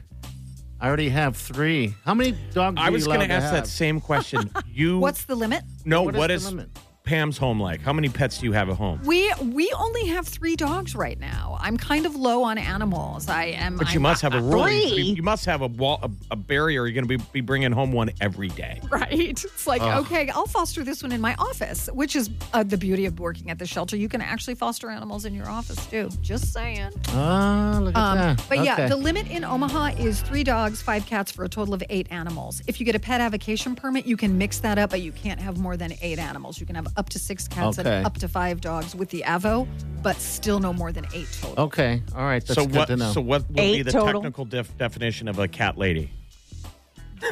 [0.80, 1.94] I already have three.
[2.04, 2.76] How many dogs?
[2.80, 4.50] I are was going going to to ask that same question.
[4.70, 5.62] You What's the limit?
[5.86, 6.02] no?
[6.02, 6.68] What is what the is limit?
[7.06, 7.80] Pam's home like?
[7.80, 9.00] How many pets do you have at home?
[9.04, 11.56] We we only have three dogs right now.
[11.60, 13.28] I'm kind of low on animals.
[13.28, 13.76] I am.
[13.76, 14.68] But you I'm- must have a rule.
[14.68, 15.02] You, Three?
[15.02, 16.84] you must have a wall, a, a barrier.
[16.86, 18.80] You're going to be, be bringing home one every day.
[18.90, 19.12] Right.
[19.12, 23.04] It's like, okay, I'll foster this one in my office, which is uh, the beauty
[23.06, 23.96] of working at the shelter.
[23.96, 26.08] You can actually foster animals in your office too.
[26.22, 26.90] Just saying.
[27.08, 28.42] Ah, look at Um, that.
[28.48, 31.82] but yeah, the limit in Omaha is three dogs, five cats for a total of
[31.90, 32.62] eight animals.
[32.66, 35.40] If you get a pet avocation permit, you can mix that up, but you can't
[35.40, 36.58] have more than eight animals.
[36.58, 37.98] You can have up to six cats Okay.
[37.98, 39.66] and up to five dogs with the avo,
[40.02, 41.64] but still no more than eight total.
[41.64, 42.02] okay.
[42.14, 42.44] All right.
[42.44, 42.86] That's so good what?
[42.88, 43.12] to know.
[43.12, 44.20] So what would be Eight the total?
[44.22, 46.10] technical def- definition of a cat lady?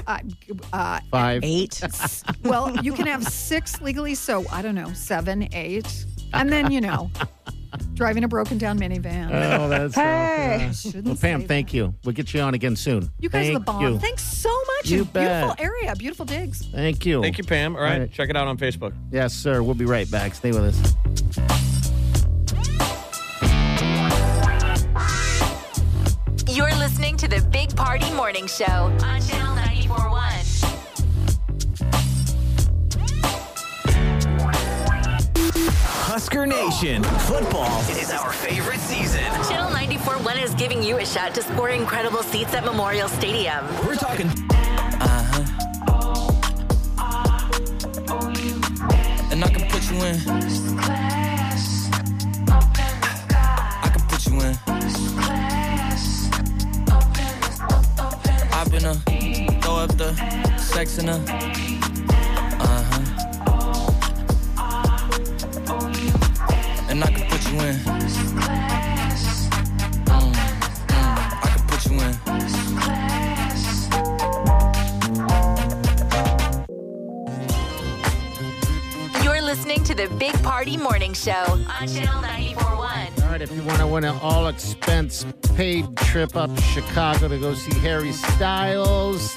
[0.06, 0.18] Uh,
[0.72, 1.42] uh, Five.
[1.44, 1.80] Eight.
[2.42, 6.80] well, you can have six legally, so I don't know, seven, eight, and then you
[6.80, 7.10] know,
[7.94, 9.28] driving a broken down minivan.
[9.58, 10.70] Oh, that's Hey.
[10.74, 11.76] Shouldn't Well, Pam, thank that.
[11.76, 11.94] you.
[12.04, 13.10] We'll get you on again soon.
[13.20, 13.82] You guys thank are the bomb.
[13.82, 13.98] You.
[13.98, 14.90] Thanks so much.
[14.90, 16.66] You and beautiful area, beautiful digs.
[16.66, 17.22] Thank you.
[17.22, 17.76] Thank you, Pam.
[17.76, 18.12] All right, All right.
[18.12, 18.92] check it out on Facebook.
[19.10, 19.62] Yes, sir.
[19.62, 20.34] We'll be right back.
[20.34, 20.94] Stay with us.
[26.48, 30.22] You're listening to the Big Party Morning Show on Channel 941.
[36.14, 37.02] Husker Nation.
[37.02, 39.24] Football is our favorite season.
[39.48, 43.66] Channel 941 is giving you a shot to score incredible seats at Memorial Stadium.
[43.84, 44.28] We're talking.
[44.28, 45.42] Uh huh.
[49.32, 50.20] And I can put you in.
[53.82, 54.56] I can put you in.
[58.52, 58.94] I've been a
[59.62, 60.14] throw up the
[60.58, 61.63] sex in a.
[81.24, 82.78] Show on Channel 941.
[83.24, 87.28] All right, if you want to win an all expense paid trip up to Chicago
[87.28, 89.34] to go see Harry Styles,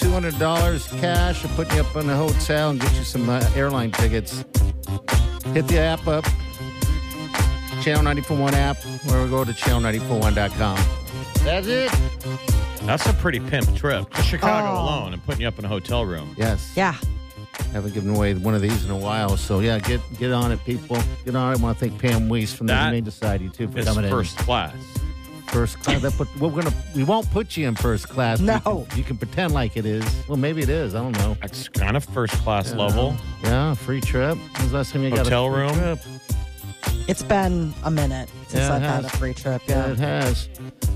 [0.00, 3.90] $200 cash will put you up in a hotel and get you some uh, airline
[3.92, 4.42] tickets.
[5.52, 6.24] Hit the app up,
[7.82, 8.78] Channel 941 app,
[9.10, 10.78] or go to channel941.com.
[11.44, 11.92] That's it.
[12.86, 14.82] That's a pretty pimp trip to Chicago Oh.
[14.84, 16.34] alone and putting you up in a hotel room.
[16.38, 16.72] Yes.
[16.74, 16.96] Yeah.
[17.72, 19.36] Haven't given away one of these in a while.
[19.36, 20.96] So, yeah, get get on it, people.
[21.24, 21.58] Get on it.
[21.58, 24.04] I want to thank Pam Weiss from the That Humane Society, too, for It's coming
[24.04, 24.10] in.
[24.10, 24.74] first class.
[25.48, 26.02] First class.
[26.02, 26.72] That put, we're gonna.
[26.94, 28.38] We won't put you in first class.
[28.40, 28.54] No.
[28.54, 30.04] You can, you can pretend like it is.
[30.28, 30.94] Well, maybe it is.
[30.94, 31.36] I don't know.
[31.40, 33.16] That's kind of first class level.
[33.42, 34.36] Yeah, free trip.
[34.56, 35.74] When's the last time you got Hotel a free room?
[35.74, 35.98] Trip?
[37.08, 39.18] It's been a minute since Yeah, it I've had a has.
[39.18, 39.62] free trip.
[39.66, 39.92] Yeah, Yeah.
[39.92, 40.48] it has.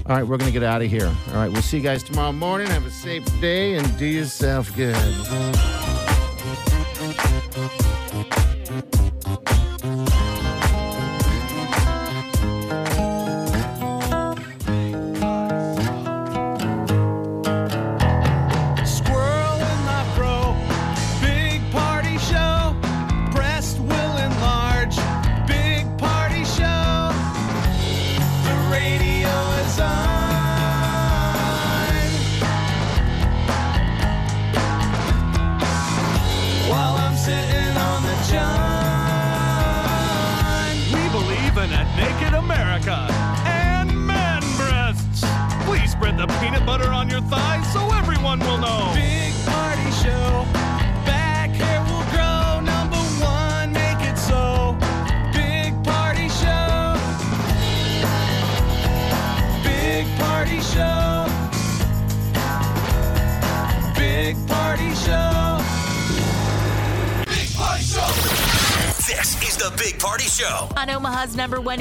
[0.06, 1.06] All right, we're going to get out of here.
[1.28, 2.66] All right, we'll see you guys tomorrow morning.
[2.66, 4.94] Have a safe day and do yourself good.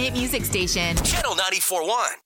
[0.01, 0.95] Hit music station.
[1.03, 2.20] Channel 94.1.